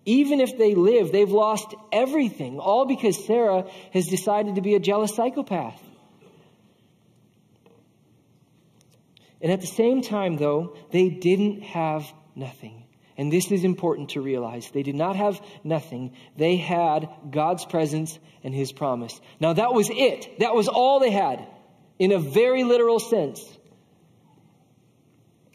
[0.05, 4.79] Even if they live, they've lost everything, all because Sarah has decided to be a
[4.79, 5.81] jealous psychopath.
[9.43, 12.85] And at the same time, though, they didn't have nothing.
[13.17, 14.71] And this is important to realize.
[14.71, 16.15] They did not have nothing.
[16.37, 19.19] They had God's presence and His promise.
[19.41, 20.39] Now that was it.
[20.39, 21.45] That was all they had.
[21.99, 23.39] in a very literal sense.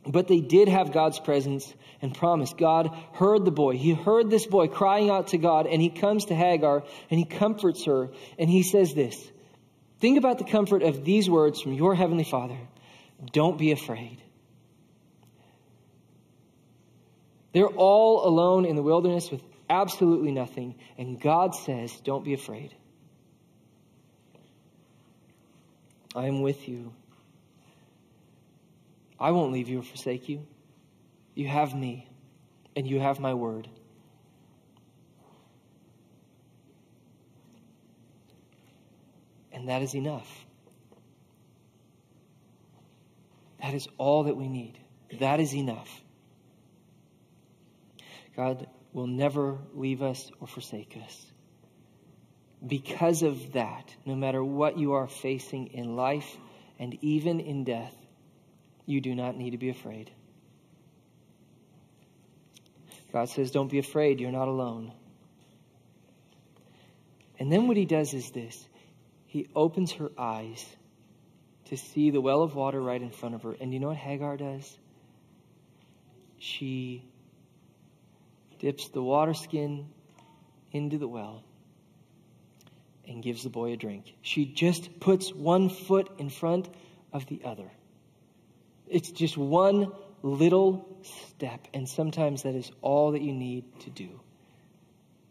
[0.06, 2.54] But they did have God's presence and promise.
[2.56, 3.76] God heard the boy.
[3.76, 7.24] He heard this boy crying out to God, and he comes to Hagar and he
[7.24, 9.30] comforts her, and he says this
[9.98, 12.58] Think about the comfort of these words from your heavenly Father.
[13.24, 14.22] Don't be afraid.
[17.52, 22.74] They're all alone in the wilderness with absolutely nothing, and God says, Don't be afraid.
[26.14, 26.92] I am with you.
[29.20, 30.46] I won't leave you or forsake you.
[31.34, 32.08] You have me,
[32.76, 33.68] and you have my word.
[39.52, 40.28] And that is enough.
[43.60, 44.78] That is all that we need.
[45.18, 45.88] That is enough.
[48.36, 51.26] God will never leave us or forsake us.
[52.66, 56.36] Because of that, no matter what you are facing in life
[56.78, 57.94] and even in death,
[58.86, 60.10] you do not need to be afraid.
[63.12, 64.92] God says, Don't be afraid, you're not alone.
[67.38, 68.66] And then what he does is this
[69.26, 70.64] he opens her eyes
[71.68, 73.54] to see the well of water right in front of her.
[73.60, 74.78] And you know what Hagar does?
[76.38, 77.04] She
[78.58, 79.86] dips the water skin
[80.72, 81.42] into the well
[83.06, 84.14] and gives the boy a drink.
[84.22, 86.68] She just puts one foot in front
[87.12, 87.70] of the other.
[88.86, 94.20] It's just one little step, and sometimes that is all that you need to do.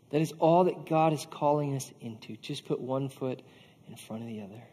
[0.10, 2.38] That is all that God is calling us into.
[2.38, 3.42] Just put one foot
[3.88, 4.64] in front of the other.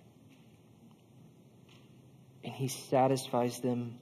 [2.44, 3.98] And He satisfies them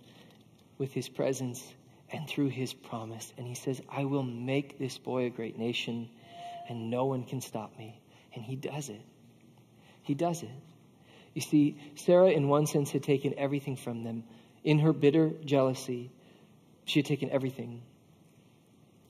[0.78, 1.62] with His presence
[2.10, 3.32] and through His promise.
[3.38, 6.10] And He says, I will make this boy a great nation,
[6.68, 8.00] and no one can stop me.
[8.34, 9.00] And He does it.
[10.02, 10.50] He does it.
[11.34, 14.24] You see, Sarah, in one sense, had taken everything from them.
[14.64, 16.10] In her bitter jealousy,
[16.84, 17.82] she had taken everything,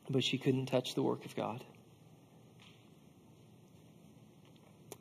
[0.09, 1.65] but she couldn't touch the work of God.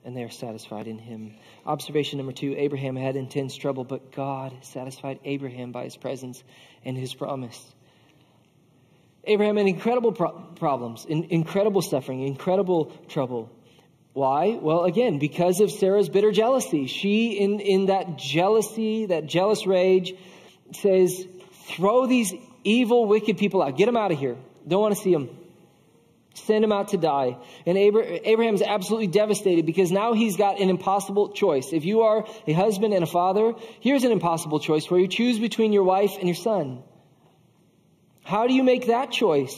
[0.03, 1.35] And they are satisfied in him.
[1.65, 6.43] Observation number two Abraham had intense trouble, but God satisfied Abraham by his presence
[6.83, 7.59] and his promise.
[9.23, 13.51] Abraham had incredible pro- problems, in, incredible suffering, incredible trouble.
[14.13, 14.57] Why?
[14.59, 16.87] Well, again, because of Sarah's bitter jealousy.
[16.87, 20.13] She, in, in that jealousy, that jealous rage,
[20.73, 21.25] says,
[21.67, 22.33] Throw these
[22.63, 23.77] evil, wicked people out.
[23.77, 24.35] Get them out of here.
[24.67, 25.29] Don't want to see them.
[26.33, 27.37] Send him out to die.
[27.65, 31.73] And Abraham's absolutely devastated because now he's got an impossible choice.
[31.73, 35.39] If you are a husband and a father, here's an impossible choice where you choose
[35.39, 36.83] between your wife and your son.
[38.23, 39.57] How do you make that choice?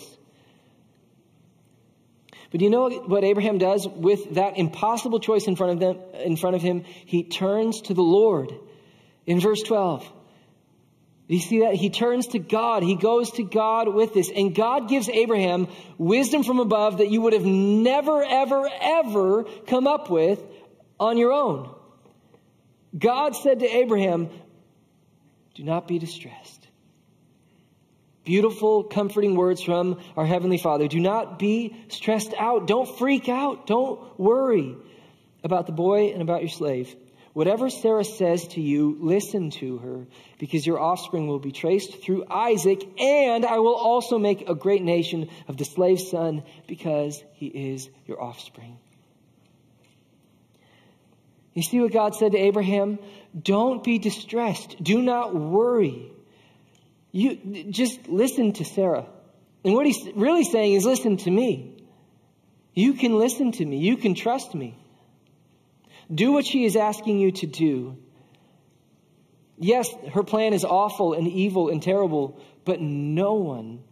[2.50, 6.38] But you know what Abraham does with that impossible choice in front of them in
[6.38, 6.86] front of him?
[7.06, 8.52] He turns to the Lord.
[9.26, 10.12] In verse 12,
[11.28, 11.76] you see that?
[11.76, 12.84] He turns to God.
[12.84, 14.30] He goes to God with this.
[14.30, 19.88] And God gives Abraham wisdom from above that you would have never, ever, ever come
[19.88, 20.42] up with
[21.00, 21.74] on your own.
[22.98, 24.30] God said to Abraham,
[25.56, 26.68] Do not be distressed.
[28.26, 30.88] Beautiful, comforting words from our Heavenly Father.
[30.88, 32.68] Do not be stressed out.
[32.68, 33.68] Don't freak out.
[33.68, 34.78] Don't worry
[35.44, 36.96] about the boy and about your slave.
[37.34, 40.06] Whatever Sarah says to you, listen to her,
[40.38, 44.84] because your offspring will be traced through Isaac, and I will also make a great
[44.84, 48.78] nation of the slave son, because he is your offspring.
[51.56, 53.00] You see what God said to Abraham?
[53.40, 54.82] Don't be distressed.
[54.82, 56.12] Do not worry.
[57.12, 59.08] You just listen to Sarah.
[59.64, 61.84] And what he's really saying is listen to me.
[62.74, 63.78] You can listen to me.
[63.78, 64.78] You can trust me.
[66.14, 67.98] Do what she is asking you to do.
[69.58, 73.84] Yes, her plan is awful and evil and terrible, but no one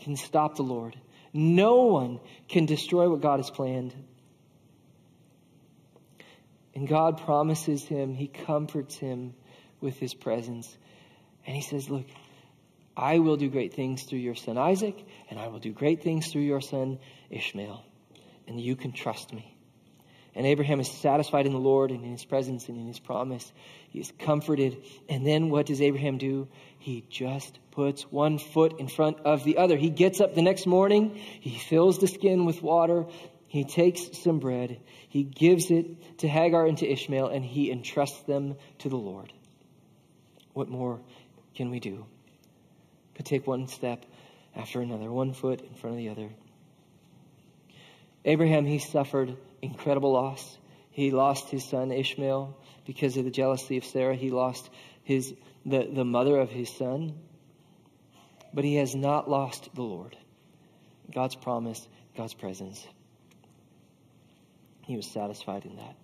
[0.00, 0.96] can stop the Lord.
[1.32, 3.94] No one can destroy what God has planned.
[6.74, 9.34] And God promises him, He comforts him
[9.80, 10.76] with His presence.
[11.46, 12.06] And He says, Look,
[12.96, 14.96] I will do great things through your son Isaac,
[15.30, 16.98] and I will do great things through your son
[17.30, 17.84] Ishmael.
[18.46, 19.53] And you can trust me.
[20.36, 23.52] And Abraham is satisfied in the Lord and in his presence and in his promise.
[23.90, 24.82] He is comforted.
[25.08, 26.48] And then what does Abraham do?
[26.78, 29.76] He just puts one foot in front of the other.
[29.76, 33.06] He gets up the next morning, he fills the skin with water,
[33.46, 38.22] he takes some bread, he gives it to Hagar and to Ishmael, and he entrusts
[38.22, 39.32] them to the Lord.
[40.52, 41.00] What more
[41.54, 42.06] can we do?
[43.16, 44.04] But take one step
[44.56, 46.30] after another, one foot in front of the other.
[48.24, 50.58] Abraham, he suffered incredible loss.
[50.90, 52.56] He lost his son Ishmael
[52.86, 54.14] because of the jealousy of Sarah.
[54.14, 54.68] He lost
[55.02, 55.34] his,
[55.66, 57.14] the, the mother of his son.
[58.52, 60.16] But he has not lost the Lord.
[61.12, 61.86] God's promise,
[62.16, 62.86] God's presence.
[64.82, 65.96] He was satisfied in that.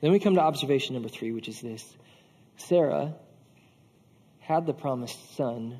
[0.00, 1.84] Then we come to observation number three, which is this
[2.56, 3.14] Sarah
[4.40, 5.78] had the promised son,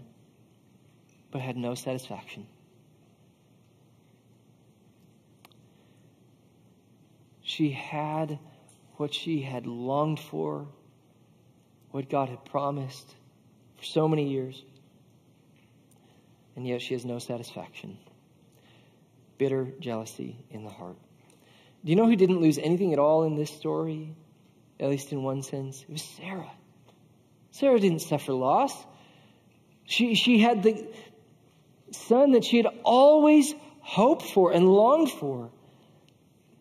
[1.31, 2.47] but had no satisfaction.
[7.61, 8.39] She had
[8.97, 10.67] what she had longed for,
[11.91, 13.15] what God had promised
[13.77, 14.65] for so many years,
[16.57, 17.99] and yet she has no satisfaction.
[19.37, 20.97] Bitter jealousy in the heart.
[21.85, 24.15] Do you know who didn't lose anything at all in this story?
[24.81, 25.83] At least in one sense?
[25.83, 26.51] It was Sarah.
[27.51, 28.73] Sarah didn't suffer loss.
[29.85, 30.89] She, she had the
[31.91, 35.51] son that she had always hoped for and longed for.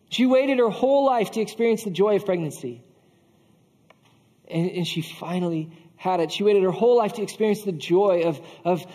[0.09, 2.83] She waited her whole life to experience the joy of pregnancy.
[4.47, 6.31] And, and she finally had it.
[6.31, 8.85] She waited her whole life to experience the joy of, of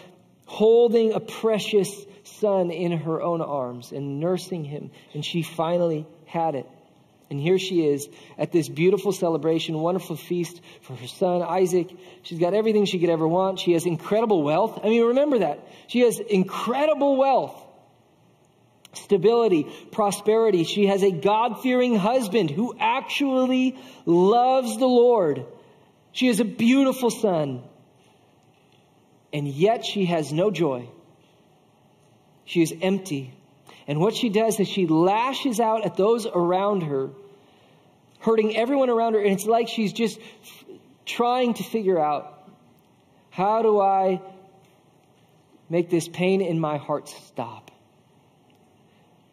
[0.46, 4.90] holding a precious son in her own arms and nursing him.
[5.12, 6.66] And she finally had it.
[7.30, 11.90] And here she is at this beautiful celebration, wonderful feast for her son, Isaac.
[12.22, 13.60] She's got everything she could ever want.
[13.60, 14.80] She has incredible wealth.
[14.84, 15.66] I mean, remember that.
[15.86, 17.60] She has incredible wealth,
[18.96, 20.64] stability, prosperity.
[20.64, 25.46] She has a God fearing husband who actually loves the Lord.
[26.12, 27.62] She has a beautiful son.
[29.32, 30.88] And yet she has no joy.
[32.44, 33.34] She is empty.
[33.86, 37.10] And what she does is she lashes out at those around her,
[38.20, 39.20] hurting everyone around her.
[39.20, 40.18] And it's like she's just
[41.04, 42.30] trying to figure out
[43.30, 44.22] how do I
[45.68, 47.72] make this pain in my heart stop?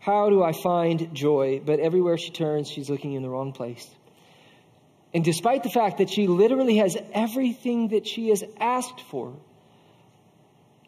[0.02, 1.62] How do I find joy?
[1.64, 3.88] But everywhere she turns, she's looking in the wrong place.
[5.14, 9.36] And despite the fact that she literally has everything that she has asked for,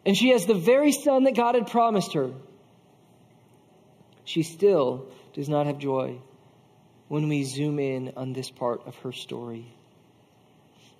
[0.04, 2.32] and she has the very son that God had promised her,
[4.24, 6.18] she still does not have joy
[7.06, 9.72] when we zoom in on this part of her story.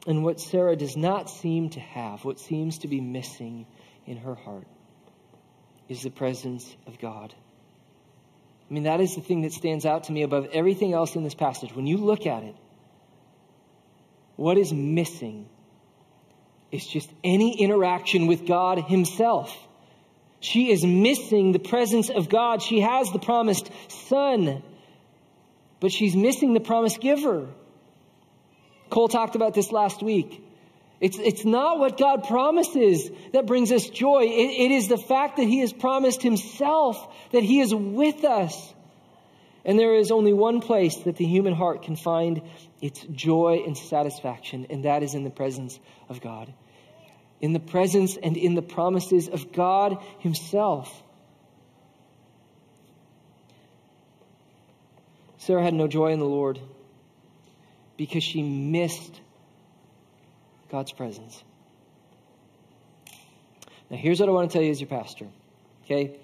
[0.07, 3.67] And what Sarah does not seem to have, what seems to be missing
[4.07, 4.69] in her heart,
[5.89, 7.35] is the presence of God.
[8.75, 11.23] I mean, that is the thing that stands out to me above everything else in
[11.23, 11.73] this passage.
[11.77, 12.57] When you look at it,
[14.35, 15.49] what is missing
[16.73, 19.57] is just any interaction with God Himself.
[20.41, 22.63] She is missing the presence of God.
[22.63, 24.65] She has the promised son,
[25.79, 27.47] but she's missing the promised giver.
[28.91, 30.44] Cole talked about this last week.
[31.05, 34.23] It's, it's not what God promises that brings us joy.
[34.23, 36.97] It, it is the fact that He has promised Himself
[37.33, 38.73] that He is with us.
[39.65, 42.43] And there is only one place that the human heart can find
[42.81, 45.79] its joy and satisfaction, and that is in the presence
[46.09, 46.53] of God
[47.45, 51.03] in the presence and in the promises of God Himself.
[55.37, 56.59] Sarah had no joy in the Lord
[57.99, 59.21] because she missed
[60.75, 61.41] God's presence.
[63.89, 65.29] Now, here's what I want to tell you as your pastor,
[65.85, 66.19] okay?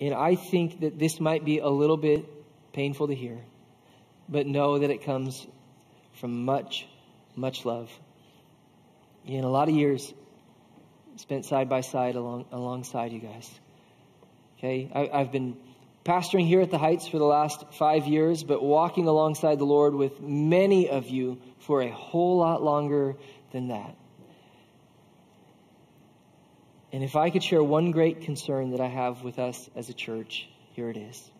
[0.00, 2.24] And I think that this might be a little bit
[2.72, 3.40] painful to hear,
[4.28, 5.44] but know that it comes
[6.20, 6.86] from much,
[7.34, 7.90] much love
[9.26, 10.14] in a lot of years
[11.16, 13.50] spent side by side along, alongside you guys.
[14.58, 15.56] Okay, I, I've been
[16.06, 19.94] pastoring here at the Heights for the last five years, but walking alongside the Lord
[19.94, 23.16] with many of you for a whole lot longer
[23.50, 23.96] than that.
[26.92, 29.92] And if I could share one great concern that I have with us as a
[29.92, 31.30] church, here it is.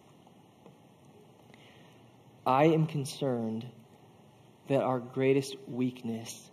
[2.44, 3.66] I am concerned
[4.68, 6.50] that our greatest weakness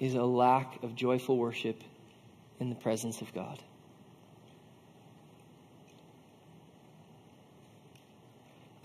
[0.00, 1.82] is a lack of joyful worship
[2.58, 3.62] in the presence of God.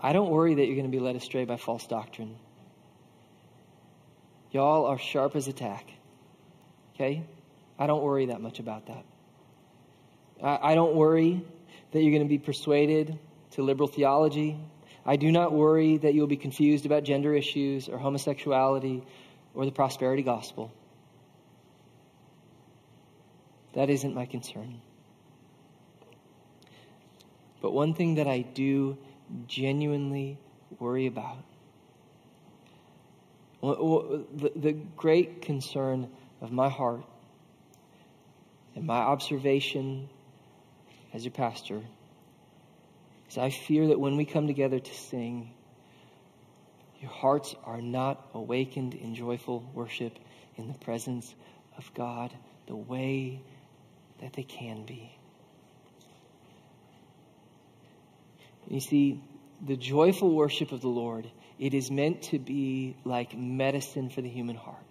[0.02, 2.34] I don't worry that you're going to be led astray by false doctrine.
[4.50, 5.88] Y'all are sharp as a tack.
[6.94, 7.24] Okay?
[7.78, 9.04] I don't worry that much about that.
[10.42, 11.44] I, I don't worry
[11.92, 13.18] that you're going to be persuaded
[13.52, 14.58] to liberal theology.
[15.06, 19.04] I do not worry that you'll be confused about gender issues or homosexuality
[19.54, 20.72] or the prosperity gospel.
[23.74, 24.80] That isn't my concern.
[27.60, 28.98] But one thing that I do
[29.46, 30.38] genuinely
[30.78, 31.38] worry about
[33.62, 36.08] the, the great concern
[36.40, 37.04] of my heart
[38.74, 40.08] and my observation
[41.14, 41.80] as your pastor
[43.30, 45.52] is I fear that when we come together to sing,
[47.00, 50.18] your hearts are not awakened in joyful worship
[50.56, 51.34] in the presence
[51.78, 52.32] of God
[52.66, 53.40] the way
[54.20, 55.16] that they can be.
[58.68, 59.22] You see,
[59.64, 64.28] the joyful worship of the Lord, it is meant to be like medicine for the
[64.28, 64.84] human heart.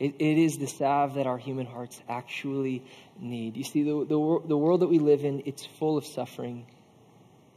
[0.00, 2.82] It, it is the salve that our human hearts actually
[3.18, 3.56] need.
[3.56, 6.66] You see, the, the, the world that we live in, it's full of suffering.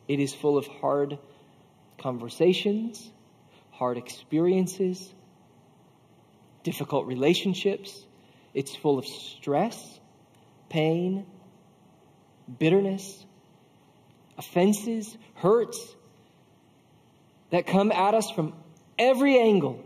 [0.08, 1.18] It is full of hard
[1.98, 3.10] conversations,
[3.72, 5.12] hard experiences,
[6.64, 8.06] difficult relationships.
[8.54, 10.00] It's full of stress,
[10.70, 11.26] pain,
[12.60, 13.26] bitterness,
[14.38, 15.96] offenses, hurts
[17.50, 18.54] that come at us from
[19.00, 19.84] every angle.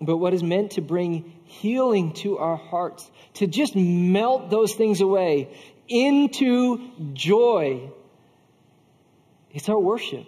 [0.00, 5.00] But what is meant to bring healing to our hearts, to just melt those things
[5.00, 5.48] away
[5.88, 7.90] into joy,
[9.52, 10.26] it's our worship.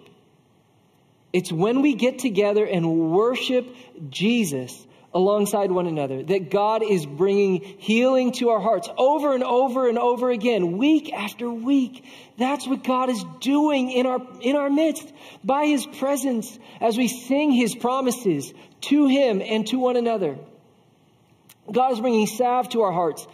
[1.31, 3.73] It's when we get together and worship
[4.09, 9.89] Jesus alongside one another that God is bringing healing to our hearts over and over
[9.89, 12.05] and over again, week after week.
[12.37, 15.11] That's what God is doing in our, in our midst
[15.43, 20.37] by His presence as we sing His promises to Him and to one another.
[21.71, 23.27] God is bringing salve to our hearts.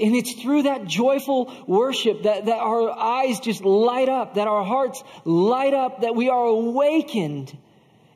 [0.00, 4.64] And it's through that joyful worship that, that our eyes just light up, that our
[4.64, 7.56] hearts light up, that we are awakened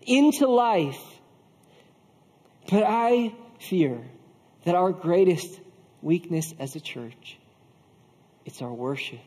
[0.07, 1.01] into life.
[2.73, 4.01] But I fear
[4.65, 5.61] that our greatest
[6.01, 7.39] weakness as a church,
[8.47, 9.21] it's our worship.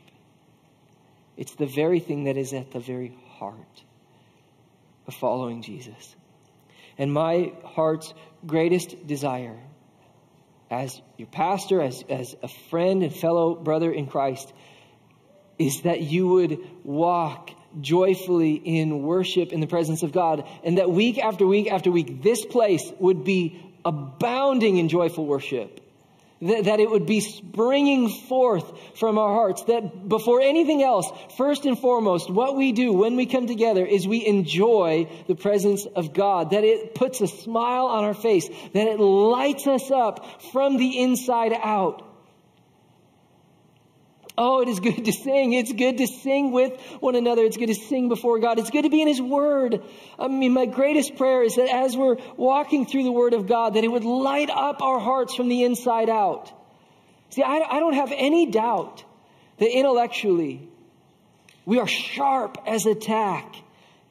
[1.37, 3.83] It's the very thing that is at the very heart
[5.05, 6.15] of following Jesus.
[6.97, 8.15] And my heart's
[8.47, 9.59] greatest desire
[10.71, 14.51] as your pastor, as, as a friend and fellow brother in Christ,
[15.59, 20.89] is that you would walk joyfully in worship in the presence of God, and that
[20.89, 25.81] week after week after week, this place would be abounding in joyful worship
[26.41, 29.63] that, it would be springing forth from our hearts.
[29.63, 34.07] That before anything else, first and foremost, what we do when we come together is
[34.07, 36.51] we enjoy the presence of God.
[36.51, 38.47] That it puts a smile on our face.
[38.73, 42.03] That it lights us up from the inside out.
[44.37, 45.53] Oh, it is good to sing.
[45.53, 47.43] It's good to sing with one another.
[47.43, 48.59] It's good to sing before God.
[48.59, 49.81] It's good to be in His Word.
[50.19, 53.75] I mean, my greatest prayer is that as we're walking through the Word of God,
[53.75, 56.51] that it would light up our hearts from the inside out.
[57.29, 59.03] See, I, I don't have any doubt
[59.57, 60.67] that intellectually
[61.65, 63.55] we are sharp as a tack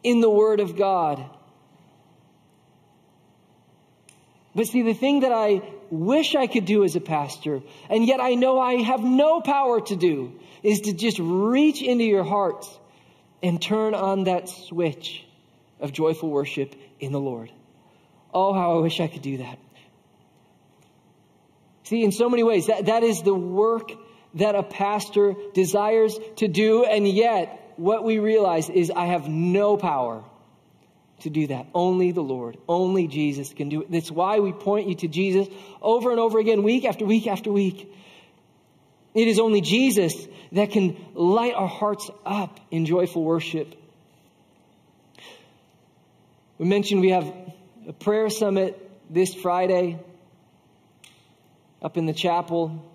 [0.03, 1.25] in the Word of God.
[4.55, 8.21] But see, the thing that I wish I could do as a pastor, and yet
[8.21, 12.69] I know I have no power to do, is to just reach into your hearts
[13.43, 15.25] and turn on that switch
[15.81, 17.51] of joyful worship in the Lord.
[18.33, 19.59] Oh, how I wish I could do that.
[21.85, 23.93] See, in so many ways, that, that is the work
[24.35, 29.77] that a pastor desires to do, and yet what we realize is I have no
[29.77, 30.25] power
[31.21, 31.67] to do that.
[31.75, 33.91] Only the Lord, only Jesus can do it.
[33.91, 35.49] That's why we point you to Jesus
[35.81, 37.91] over and over again, week after week after week.
[39.15, 40.15] It is only Jesus
[40.53, 43.75] that can light our hearts up in joyful worship.
[46.59, 47.33] We mentioned we have
[47.89, 49.99] a prayer summit this Friday
[51.81, 52.91] up in the chapel.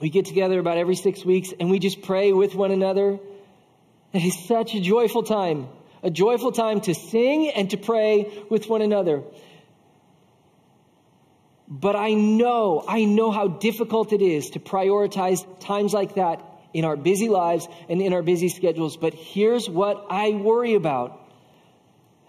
[0.00, 3.18] We get together about every six weeks and we just pray with one another.
[4.12, 5.68] It is such a joyful time
[6.04, 9.22] a joyful time to sing and to pray with one another.
[11.66, 16.42] But I know, I know how difficult it is to prioritize times like that
[16.74, 18.98] in our busy lives and in our busy schedules.
[18.98, 21.20] But here's what I worry about.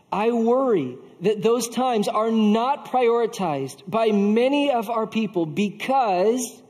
[0.10, 6.62] I worry that those times are not prioritized by many of our people because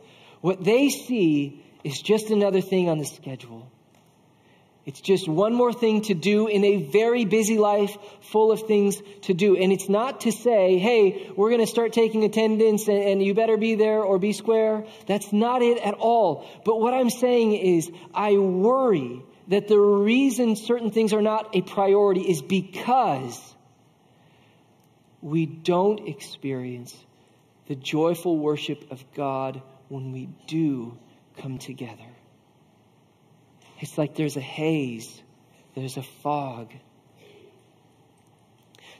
[0.42, 3.72] what they see is just another thing on the schedule.
[4.86, 9.02] It's just one more thing to do in a very busy life full of things
[9.24, 9.58] to do.
[9.58, 13.34] And it's not to say, hey, we're going to start taking attendance and, and, you
[13.34, 14.86] better be there or be square.
[15.08, 16.48] That's not it at all.
[16.66, 21.62] But what I'm saying is, I worry that the reason certain things are not a
[21.62, 23.56] priority is because
[25.22, 26.96] we don't experience
[27.68, 30.96] the joyful worship of God when we do
[31.38, 32.15] come together.
[33.80, 35.22] It's like there's a haze,
[35.76, 36.72] there's a fog.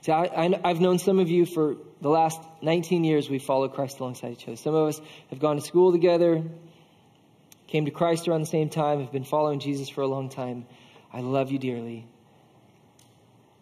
[0.02, 3.98] See, I, have known some of you for the last 19 years we've followed Christ
[3.98, 4.56] alongside each other.
[4.56, 5.00] Some of us
[5.30, 6.42] have gone to school together.
[7.66, 10.66] came to Christ around the same time, have been following Jesus for a long time,
[11.12, 12.06] I love you dearly.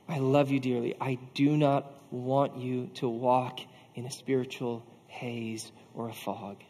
[0.09, 0.95] I love you dearly.
[1.01, 3.61] I do not want you to walk
[3.95, 6.62] in a spiritual haze or a fog.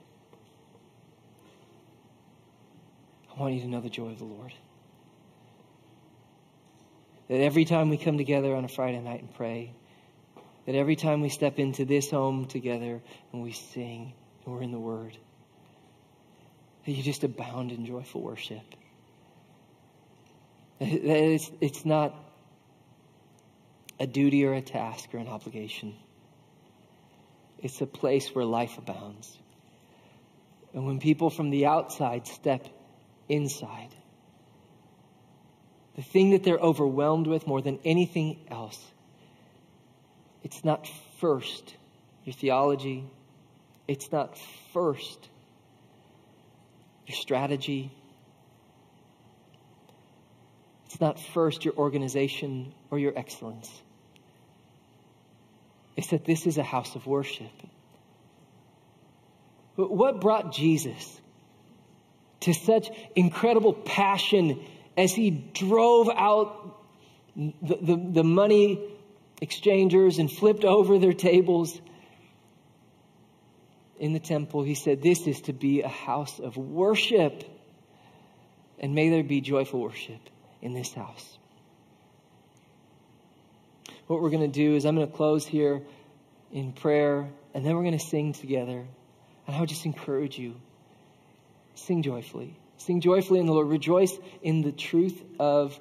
[3.36, 4.52] I want you to know the joy of the Lord.
[7.28, 9.72] That every time we come together on a Friday night and pray,
[10.66, 14.12] that every time we step into this home together and we sing
[14.44, 15.16] and we're in the Word,
[16.84, 18.62] that you just abound in joyful worship.
[20.78, 22.14] That it's, it's not
[23.98, 25.94] a duty or a task or an obligation.
[27.58, 29.38] It's a place where life abounds.
[30.74, 32.68] And when people from the outside step
[33.28, 33.94] inside,
[35.96, 38.80] the thing that they're overwhelmed with more than anything else,
[40.42, 40.88] it's not
[41.20, 41.76] first
[42.24, 43.04] your theology,
[43.86, 44.36] it's not
[44.72, 45.28] first
[47.06, 47.92] your strategy,
[50.86, 53.70] it's not first your organization or your excellence.
[55.96, 57.52] It's that this is a house of worship.
[59.76, 61.20] What brought Jesus
[62.44, 64.64] to such incredible passion
[64.96, 66.82] as he drove out
[67.36, 68.80] the, the, the, money
[69.40, 71.80] exchangers and flipped over their tables
[73.98, 74.62] in the temple?
[74.62, 77.44] He said, This is to be a house of worship.
[78.78, 80.20] And may there be joyful worship
[80.60, 81.38] in this house.
[84.06, 85.82] What we're going to do is I'm going to close here
[86.52, 88.84] in prayer, and then we're going to sing together.
[89.46, 90.56] And I would just encourage you
[91.74, 92.56] sing joyfully.
[92.76, 93.68] Sing joyfully in the Lord.
[93.68, 95.78] Rejoice in the truth of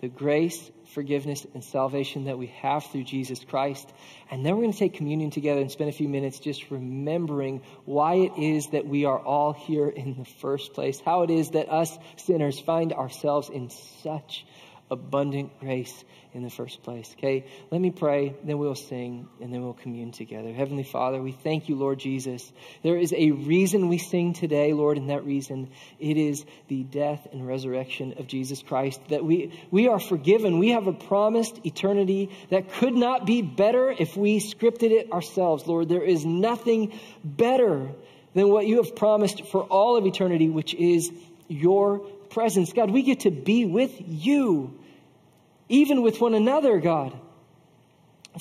[0.00, 3.90] the grace, forgiveness, and salvation that we have through Jesus Christ.
[4.30, 7.62] And then we're going to take communion together and spend a few minutes just remembering
[7.86, 11.50] why it is that we are all here in the first place, how it is
[11.50, 14.44] that us sinners find ourselves in such
[14.90, 17.14] abundant grace in the first place.
[17.18, 20.52] Okay, let me pray, then we'll sing, and then we'll commune together.
[20.52, 22.52] Heavenly Father, we thank you, Lord Jesus.
[22.82, 27.26] There is a reason we sing today, Lord, and that reason it is the death
[27.32, 29.00] and resurrection of Jesus Christ.
[29.08, 30.58] That we we are forgiven.
[30.58, 35.66] We have a promised eternity that could not be better if we scripted it ourselves,
[35.66, 35.88] Lord.
[35.88, 37.90] There is nothing better
[38.34, 41.10] than what you have promised for all of eternity, which is
[41.48, 42.06] your
[42.36, 42.74] presence.
[42.74, 44.78] God, we get to be with you
[45.70, 47.18] even with one another, God,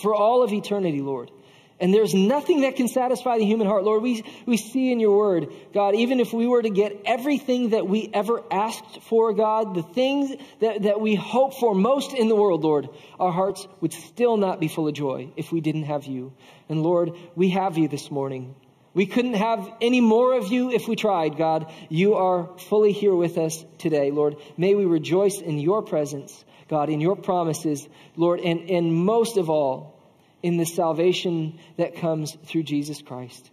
[0.01, 1.31] for all of eternity, Lord.
[1.79, 3.85] And there's nothing that can satisfy the human heart.
[3.85, 7.69] Lord, we, we see in your word, God, even if we were to get everything
[7.69, 12.27] that we ever asked for, God, the things that, that we hope for most in
[12.27, 15.83] the world, Lord, our hearts would still not be full of joy if we didn't
[15.83, 16.33] have you.
[16.67, 18.55] And Lord, we have you this morning.
[18.95, 21.71] We couldn't have any more of you if we tried, God.
[21.89, 24.37] You are fully here with us today, Lord.
[24.57, 26.43] May we rejoice in your presence.
[26.67, 30.01] God, in your promises, Lord, and, and most of all,
[30.41, 33.49] in the salvation that comes through Jesus Christ.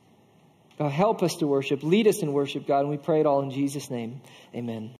[0.78, 1.82] God, help us to worship.
[1.82, 4.20] Lead us in worship, God, and we pray it all in Jesus' name.
[4.54, 4.90] Amen.